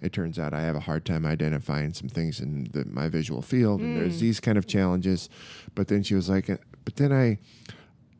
[0.00, 3.42] it turns out i have a hard time identifying some things in the, my visual
[3.42, 5.28] field and there's these kind of challenges.
[5.74, 7.38] But then she was like uh, but then i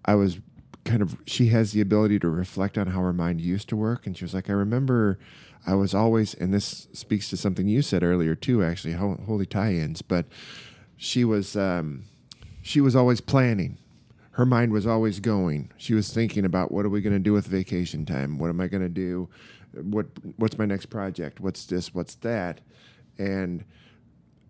[0.04, 0.38] i was
[0.84, 4.06] kind of she has the ability to reflect on how her mind used to work
[4.06, 5.16] and she was like i remember
[5.64, 10.02] i was always and this speaks to something you said earlier too actually holy tie-ins
[10.02, 10.26] but
[10.96, 12.04] she was um,
[12.62, 13.78] she was always planning.
[14.32, 15.70] Her mind was always going.
[15.76, 18.38] She was thinking about what are we going to do with vacation time?
[18.38, 19.28] What am i going to do?
[19.74, 20.06] What
[20.36, 21.40] what's my next project?
[21.40, 21.94] What's this?
[21.94, 22.60] What's that?
[23.18, 23.64] And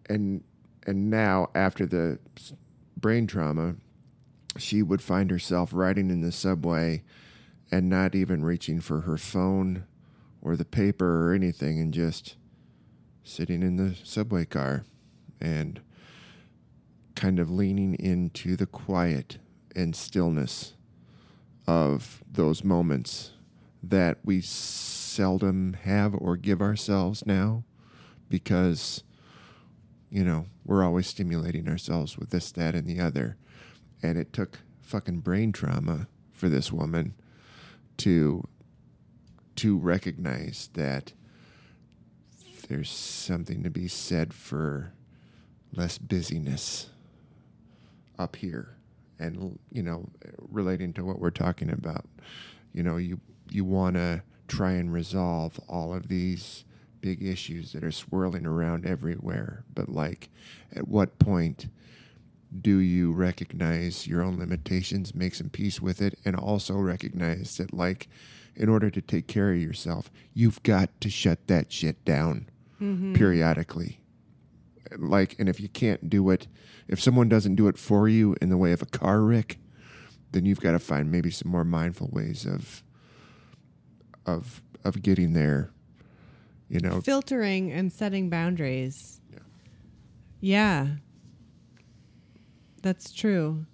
[0.09, 0.45] and
[0.87, 2.19] and now after the
[2.97, 3.75] brain trauma
[4.59, 7.03] she would find herself riding in the subway
[7.71, 9.85] and not even reaching for her phone
[10.43, 12.37] or the paper or anything and just
[13.25, 14.85] sitting in the subway car.
[15.41, 15.81] And
[17.23, 19.39] kind of leaning into the quiet
[19.77, 20.75] and stillness
[21.69, 23.31] of those moments
[23.81, 27.63] that we seldom have or give ourselves now
[28.29, 29.05] because
[30.11, 33.37] you know we're always stimulating ourselves with this that and the other.
[34.03, 37.15] And it took fucking brain trauma for this woman
[37.99, 38.49] to
[39.55, 41.13] to recognize that
[42.67, 44.93] there's something to be said for
[45.73, 46.89] less busyness
[48.19, 48.77] up here
[49.19, 50.09] and you know
[50.51, 52.07] relating to what we're talking about.
[52.73, 56.65] You know you you want to try and resolve all of these
[57.01, 59.65] big issues that are swirling around everywhere.
[59.75, 60.31] But like
[60.75, 61.69] at what point
[62.61, 67.73] do you recognize your own limitations make some peace with it and also recognize that
[67.73, 68.09] like
[68.55, 72.47] in order to take care of yourself you've got to shut that shit down
[72.81, 73.15] mm-hmm.
[73.15, 74.02] periodically
[74.99, 76.49] like and if you can't do it
[76.89, 79.59] if someone doesn't do it for you in the way of a car wreck
[80.33, 82.83] then you've got to find maybe some more mindful ways of
[84.27, 85.71] of of getting there
[86.73, 89.21] you know Filtering and setting boundaries.
[90.41, 90.89] Yeah.
[92.83, 93.67] That's true.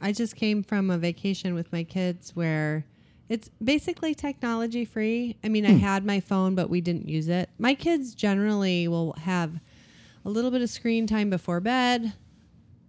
[0.00, 2.86] I just came from a vacation with my kids where
[3.28, 5.36] it's basically technology free.
[5.44, 5.78] I mean, I hmm.
[5.78, 7.50] had my phone, but we didn't use it.
[7.58, 9.60] My kids generally will have
[10.24, 12.12] a little bit of screen time before bed,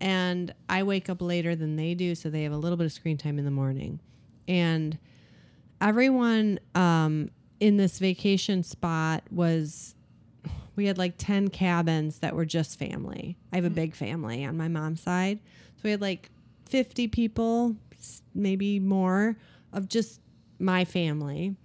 [0.01, 2.91] and I wake up later than they do, so they have a little bit of
[2.91, 3.99] screen time in the morning.
[4.47, 4.97] And
[5.82, 9.95] everyone um, in this vacation spot was
[10.75, 13.38] we had like 10 cabins that were just family.
[13.51, 15.39] I have a big family on my mom's side.
[15.75, 16.30] So we had like
[16.69, 17.75] 50 people,
[18.34, 19.36] maybe more,
[19.73, 20.21] of just
[20.57, 21.55] my family.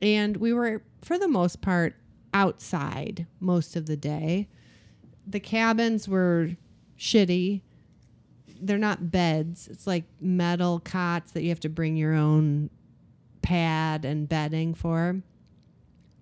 [0.00, 1.96] And we were, for the most part,
[2.32, 4.48] outside most of the day.
[5.26, 6.50] The cabins were
[6.98, 7.62] shitty.
[8.60, 12.70] They're not beds, it's like metal cots that you have to bring your own
[13.42, 15.20] pad and bedding for.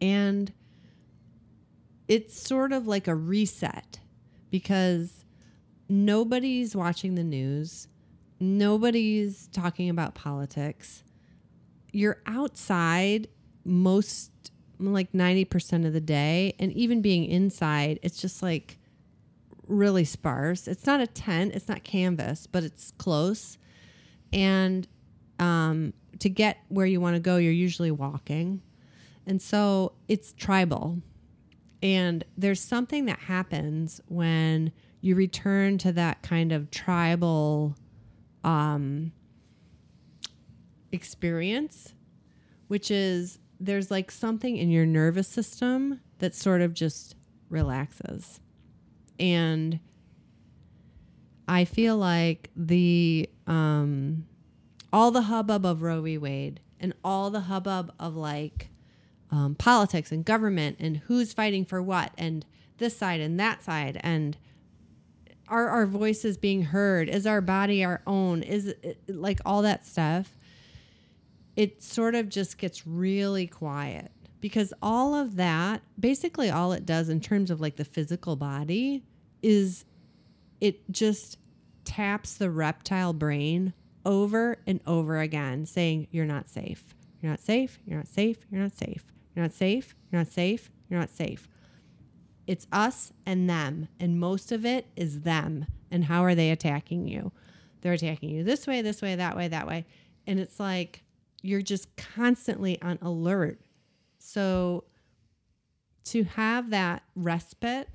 [0.00, 0.50] And
[2.08, 4.00] it's sort of like a reset
[4.50, 5.24] because
[5.88, 7.88] nobody's watching the news,
[8.40, 11.04] nobody's talking about politics.
[11.92, 13.28] You're outside
[13.64, 14.32] most,
[14.78, 18.78] like 90% of the day, and even being inside, it's just like
[19.70, 20.68] really sparse.
[20.68, 23.58] It's not a tent, it's not canvas, but it's close.
[24.32, 24.86] And
[25.38, 28.62] um, to get where you want to go, you're usually walking.
[29.26, 30.98] And so it's tribal.
[31.82, 37.74] And there's something that happens when you return to that kind of tribal
[38.44, 39.12] um,
[40.92, 41.94] experience,
[42.68, 47.14] which is there's like something in your nervous system that sort of just
[47.48, 48.40] relaxes.
[49.20, 49.78] And
[51.46, 54.26] I feel like the um,
[54.92, 56.18] all the hubbub of Roe v.
[56.18, 58.70] Wade and all the hubbub of like
[59.30, 62.44] um, politics and government and who's fighting for what and
[62.78, 64.36] this side and that side and
[65.50, 67.08] are our voices being heard?
[67.08, 68.42] Is our body our own?
[68.42, 70.36] Is it, like all that stuff?
[71.56, 77.08] It sort of just gets really quiet because all of that, basically, all it does
[77.08, 79.02] in terms of like the physical body
[79.42, 79.84] is
[80.60, 81.38] it just
[81.84, 83.72] taps the reptile brain
[84.04, 86.94] over and over again, saying, You're not safe.
[87.20, 87.78] You're not safe.
[87.86, 88.38] You're not safe.
[88.50, 89.04] You're not safe.
[89.34, 89.94] You're not safe.
[90.10, 90.70] You're not safe.
[90.88, 91.48] You're not safe.
[92.46, 93.88] It's us and them.
[93.98, 95.66] And most of it is them.
[95.90, 97.32] And how are they attacking you?
[97.80, 99.86] They're attacking you this way, this way, that way, that way.
[100.26, 101.02] And it's like
[101.42, 103.60] you're just constantly on alert.
[104.18, 104.84] So
[106.04, 107.88] to have that respite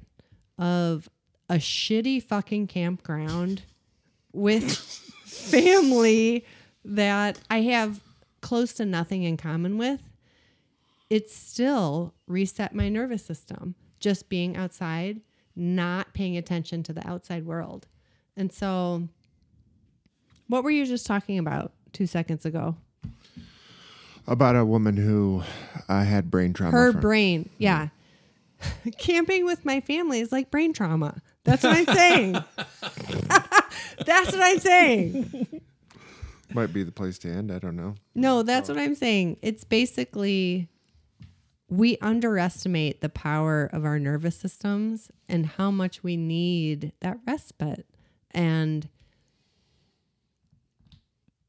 [0.57, 1.09] of
[1.49, 3.63] a shitty fucking campground
[4.33, 4.71] with
[5.25, 6.45] family
[6.83, 8.01] that I have
[8.41, 10.01] close to nothing in common with,
[11.09, 15.21] it still reset my nervous system just being outside,
[15.55, 17.87] not paying attention to the outside world.
[18.37, 19.07] And so,
[20.47, 22.75] what were you just talking about two seconds ago?
[24.27, 25.43] About a woman who
[25.87, 26.71] uh, had brain trauma.
[26.71, 27.89] Her from- brain, yeah.
[28.99, 31.21] Camping with my family is like brain trauma.
[31.45, 32.33] That's what I'm saying.
[34.05, 35.61] That's what I'm saying.
[36.53, 37.51] might be the place to end.
[37.51, 37.95] I don't know.
[38.13, 39.37] No, that's what I'm saying.
[39.41, 40.69] It's basically
[41.69, 47.85] we underestimate the power of our nervous systems and how much we need that respite.
[48.31, 48.87] And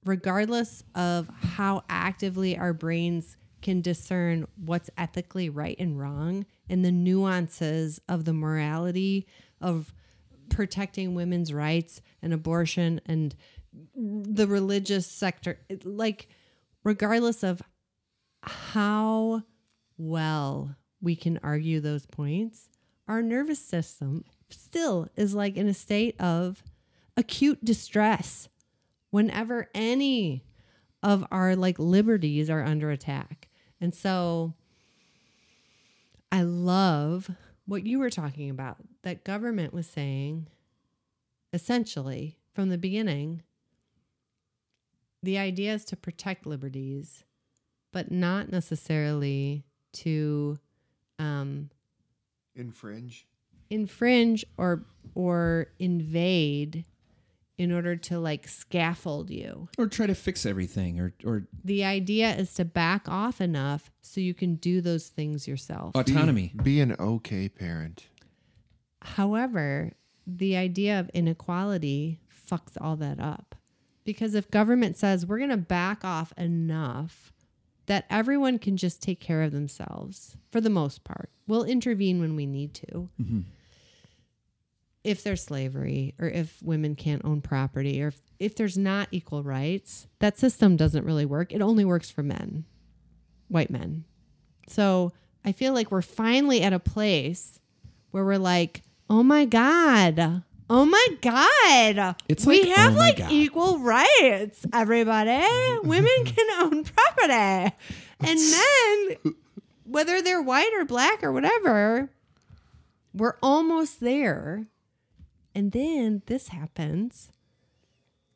[0.05, 6.93] regardless of how actively our brains can discern what's ethically right and wrong and the
[6.93, 9.27] nuances of the morality
[9.61, 9.93] of
[10.49, 13.35] protecting women's rights and abortion and
[13.95, 16.29] the religious sector it- like
[16.85, 17.61] regardless of
[18.43, 19.43] how
[19.99, 22.69] well we can argue those points
[23.09, 26.63] our nervous system still is like in a state of
[27.17, 28.49] acute distress
[29.11, 30.45] whenever any
[31.03, 33.49] of our like liberties are under attack.
[33.81, 34.55] And so
[36.33, 37.31] i love
[37.67, 40.49] what you were talking about that government was saying
[41.53, 43.43] essentially from the beginning
[45.23, 47.25] the idea is to protect liberties,
[47.93, 50.57] but not necessarily to
[51.19, 51.71] um,
[52.55, 53.27] Infringe.
[53.69, 56.85] infringe or or invade
[57.59, 59.69] in order to like scaffold you.
[59.79, 64.21] or try to fix everything or or The idea is to back off enough so
[64.21, 65.95] you can do those things yourself.
[65.95, 66.53] autonomy.
[66.63, 68.09] Be an okay parent.
[69.03, 69.93] However,
[70.27, 73.55] the idea of inequality fucks all that up.
[74.05, 77.33] Because if government says we're going to back off enough
[77.87, 82.35] that everyone can just take care of themselves for the most part, we'll intervene when
[82.37, 83.09] we need to.
[83.21, 83.41] Mm-hmm.
[85.07, 89.45] If there's slavery or if women can't own property or if, if there's not equal
[89.45, 91.53] rights, that system doesn't really work.
[91.53, 92.65] It only works for men,
[93.47, 94.05] white men.
[94.67, 95.13] So
[95.45, 97.61] I feel like we're finally at a place
[98.11, 100.43] where we're like, oh my God.
[100.69, 102.17] Oh my God.
[102.29, 103.31] It's we like, have oh like God.
[103.31, 105.47] equal rights, everybody.
[105.85, 107.77] Women can own property.
[108.19, 108.41] And
[109.25, 109.35] men,
[109.85, 112.11] whether they're white or black or whatever,
[113.15, 114.67] we're almost there.
[115.57, 117.31] And then this happens.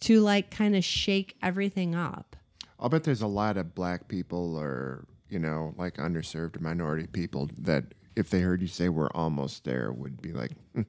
[0.01, 2.35] to like kind of shake everything up.
[2.79, 7.07] I'll bet there's a lot of black people or, you know, like underserved or minority
[7.07, 7.85] people that
[8.17, 10.83] if they heard you say we're almost there would be like, "Hmm,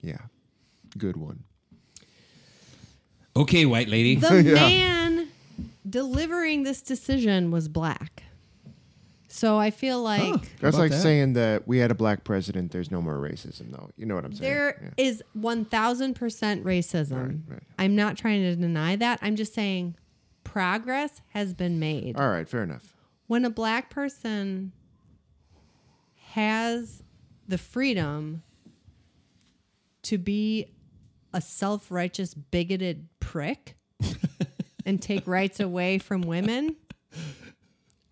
[0.00, 0.18] yeah,
[0.98, 1.44] good one.
[3.36, 4.16] Okay, white lady.
[4.16, 4.54] The Yeah.
[4.54, 5.28] man
[5.88, 8.24] delivering this decision was black.
[9.36, 11.02] So I feel like That's about like that?
[11.02, 13.90] saying that we had a black president, there's no more racism, though.
[13.98, 14.50] You know what I'm saying?
[14.50, 15.04] There Yeah.
[15.04, 17.12] is 1000% racism.
[17.12, 17.62] Right, right.
[17.78, 19.18] I'm not trying to deny that.
[19.20, 19.94] I'm just saying
[20.42, 22.16] progress has been made.
[22.16, 22.96] All right, fair enough.
[23.26, 24.72] When a black person
[26.30, 27.02] has
[27.46, 28.42] the freedom
[30.04, 30.72] to be
[31.34, 33.76] a self righteous, bigoted prick
[34.86, 36.76] and take rights away from women,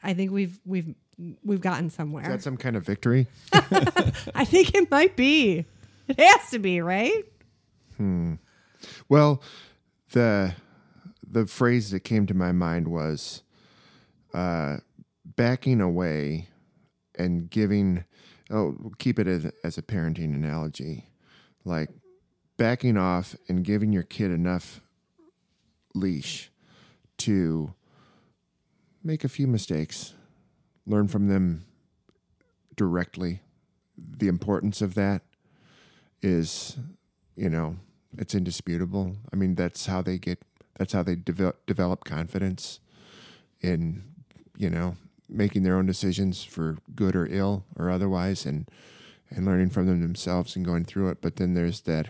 [0.03, 0.95] I think we've we've
[1.42, 2.24] we've gotten somewhere.
[2.24, 3.26] Is that some kind of victory?
[3.52, 5.66] I think it might be.
[6.08, 7.24] It has to be, right?
[7.96, 8.34] Hmm.
[9.08, 9.42] Well,
[10.12, 10.54] the
[11.28, 13.42] the phrase that came to my mind was
[14.32, 14.78] uh,
[15.24, 16.48] backing away
[17.16, 18.04] and giving.
[18.50, 21.08] Oh, we'll keep it as, as a parenting analogy,
[21.64, 21.88] like
[22.58, 24.80] backing off and giving your kid enough
[25.94, 26.50] leash
[27.18, 27.72] to
[29.02, 30.14] make a few mistakes,
[30.87, 31.64] learn from them
[32.76, 33.41] directly.
[33.97, 35.22] The importance of that
[36.22, 36.76] is,
[37.37, 37.76] you know,
[38.16, 39.16] it's indisputable.
[39.32, 40.41] I mean, that's how they get,
[40.78, 42.80] that's how they develop, develop confidence
[43.61, 44.05] in,
[44.57, 44.97] you know,
[45.28, 48.68] making their own decisions for good or ill or otherwise and,
[49.30, 51.18] and learning from them themselves and going through it.
[51.20, 52.09] But then there's that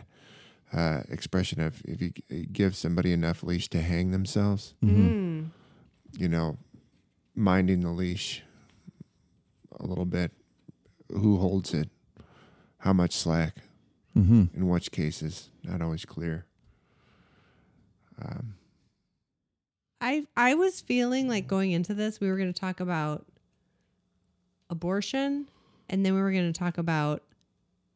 [0.72, 2.12] uh, expression of if you
[2.52, 5.50] give somebody enough leash to hang themselves, Mm.
[6.18, 6.56] you know,
[7.34, 8.42] minding the leash
[9.80, 10.32] a little bit.
[11.10, 11.88] Who holds it?
[12.78, 13.56] How much slack?
[14.16, 14.44] Mm-hmm.
[14.54, 16.46] In which cases, not always clear.
[18.22, 18.54] Um,
[20.00, 23.26] I I was feeling like going into this, we were going to talk about
[24.70, 25.46] abortion,
[25.88, 27.22] and then we were going to talk about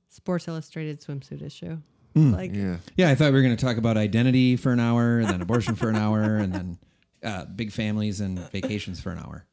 [0.09, 1.79] Sports Illustrated swimsuit issue.
[2.17, 2.33] Mm.
[2.33, 2.79] Like, yeah.
[2.97, 5.41] Yeah, I thought we were going to talk about identity for an hour, and then
[5.41, 6.79] abortion for an hour, and then
[7.23, 9.47] uh, big families and vacations for an hour.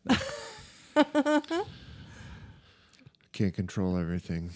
[3.35, 4.51] Can't control everything.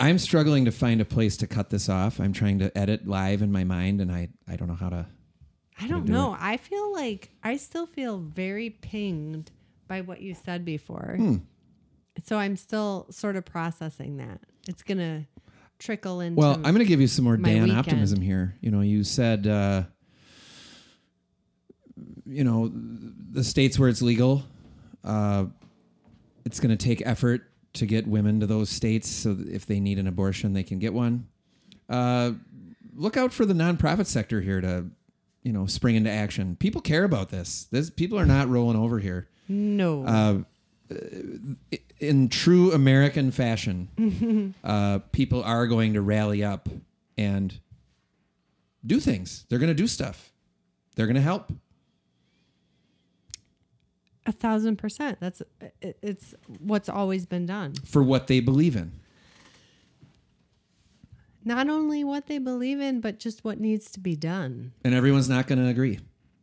[0.00, 2.18] I'm struggling to find a place to cut this off.
[2.18, 5.06] I'm trying to edit live in my mind, and I, I don't know how to.
[5.80, 6.36] I don't do know.
[6.36, 9.52] I feel like I still feel very pinged
[9.86, 11.14] by what you said before.
[11.18, 11.36] Hmm.
[12.24, 14.40] So I'm still sort of processing that.
[14.66, 15.24] It's going to
[15.78, 16.40] trickle into.
[16.40, 17.78] Well, I'm going to give you some more Dan weekend.
[17.78, 18.56] optimism here.
[18.60, 19.84] You know, you said, uh,
[22.26, 24.42] you know, the states where it's legal,
[25.04, 25.44] uh,
[26.44, 29.80] it's going to take effort to get women to those states so that if they
[29.80, 31.26] need an abortion, they can get one.
[31.88, 32.32] Uh,
[32.94, 34.86] look out for the nonprofit sector here to,
[35.42, 36.56] you know, spring into action.
[36.56, 37.68] People care about this.
[37.70, 39.28] This people are not rolling over here.
[39.48, 40.04] no.
[40.04, 40.38] Uh,
[42.00, 46.68] in true American fashion, uh, people are going to rally up
[47.16, 47.60] and
[48.84, 49.44] do things.
[49.48, 50.32] They're going to do stuff.
[50.96, 51.52] They're going to help.
[54.30, 55.18] A thousand percent.
[55.20, 55.42] That's
[55.82, 57.74] it's what's always been done.
[57.84, 58.92] for what they believe in.
[61.44, 64.72] Not only what they believe in, but just what needs to be done.
[64.84, 65.98] And everyone's not going to agree.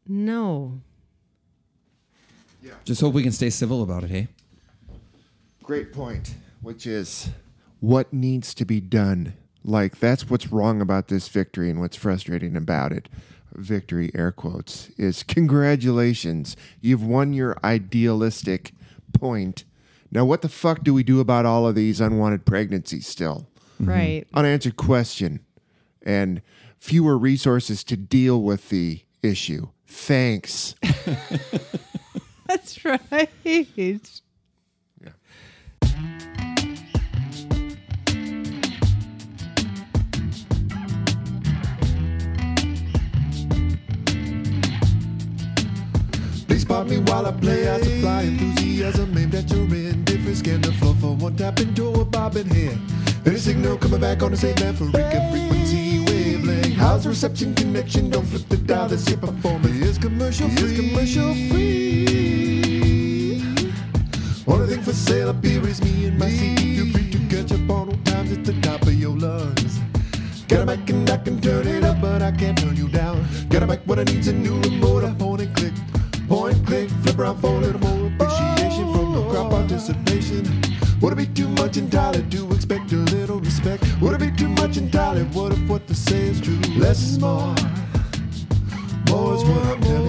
[0.08, 0.82] No.
[2.64, 2.74] Yeah.
[2.84, 4.28] Just hope we can stay civil about it, hey?
[5.64, 7.30] Great point, which is
[7.80, 9.34] what needs to be done.
[9.64, 13.08] Like, that's what's wrong about this victory and what's frustrating about it.
[13.54, 16.56] Victory, air quotes, is congratulations.
[16.82, 18.72] You've won your idealistic
[19.14, 19.64] point.
[20.12, 23.48] Now, what the fuck do we do about all of these unwanted pregnancies still?
[23.82, 23.90] Mm-hmm.
[23.90, 24.28] Right.
[24.34, 25.42] Unanswered question
[26.04, 26.42] and
[26.78, 29.70] fewer resources to deal with the issue.
[29.86, 30.76] Thanks.
[32.48, 33.30] That's right.
[46.48, 47.70] Please spot me while I play.
[47.70, 50.40] I supply enthusiasm aimed at your indifference.
[50.40, 52.80] Scan the floor for one tap into a bobbing head.
[53.26, 54.92] Any signal coming back on the same maverick
[55.32, 56.74] frequency wavelength.
[56.76, 58.10] How's the reception connection?
[58.10, 58.88] Don't flip the dial.
[58.88, 60.72] This your performance is commercial free.
[60.72, 61.88] Is commercial free.
[64.48, 66.78] Only thing for sale up here is me and my CD.
[66.78, 69.80] Feel free to catch up on old times at the top of your lungs.
[70.48, 73.28] Got a mic and I can turn it up, but I can't turn you down.
[73.50, 75.04] Got a mic when I needs a new remote.
[75.04, 75.74] I point and click,
[76.28, 80.44] point click, flip around for a little more appreciation from the crowd participation.
[81.02, 83.84] Would it be too much entirely to expect a little respect?
[84.02, 85.24] Would it be too much entirely?
[85.26, 86.60] What if what to say is true?
[86.76, 87.56] Less is more.
[89.10, 90.07] More is what I'm telling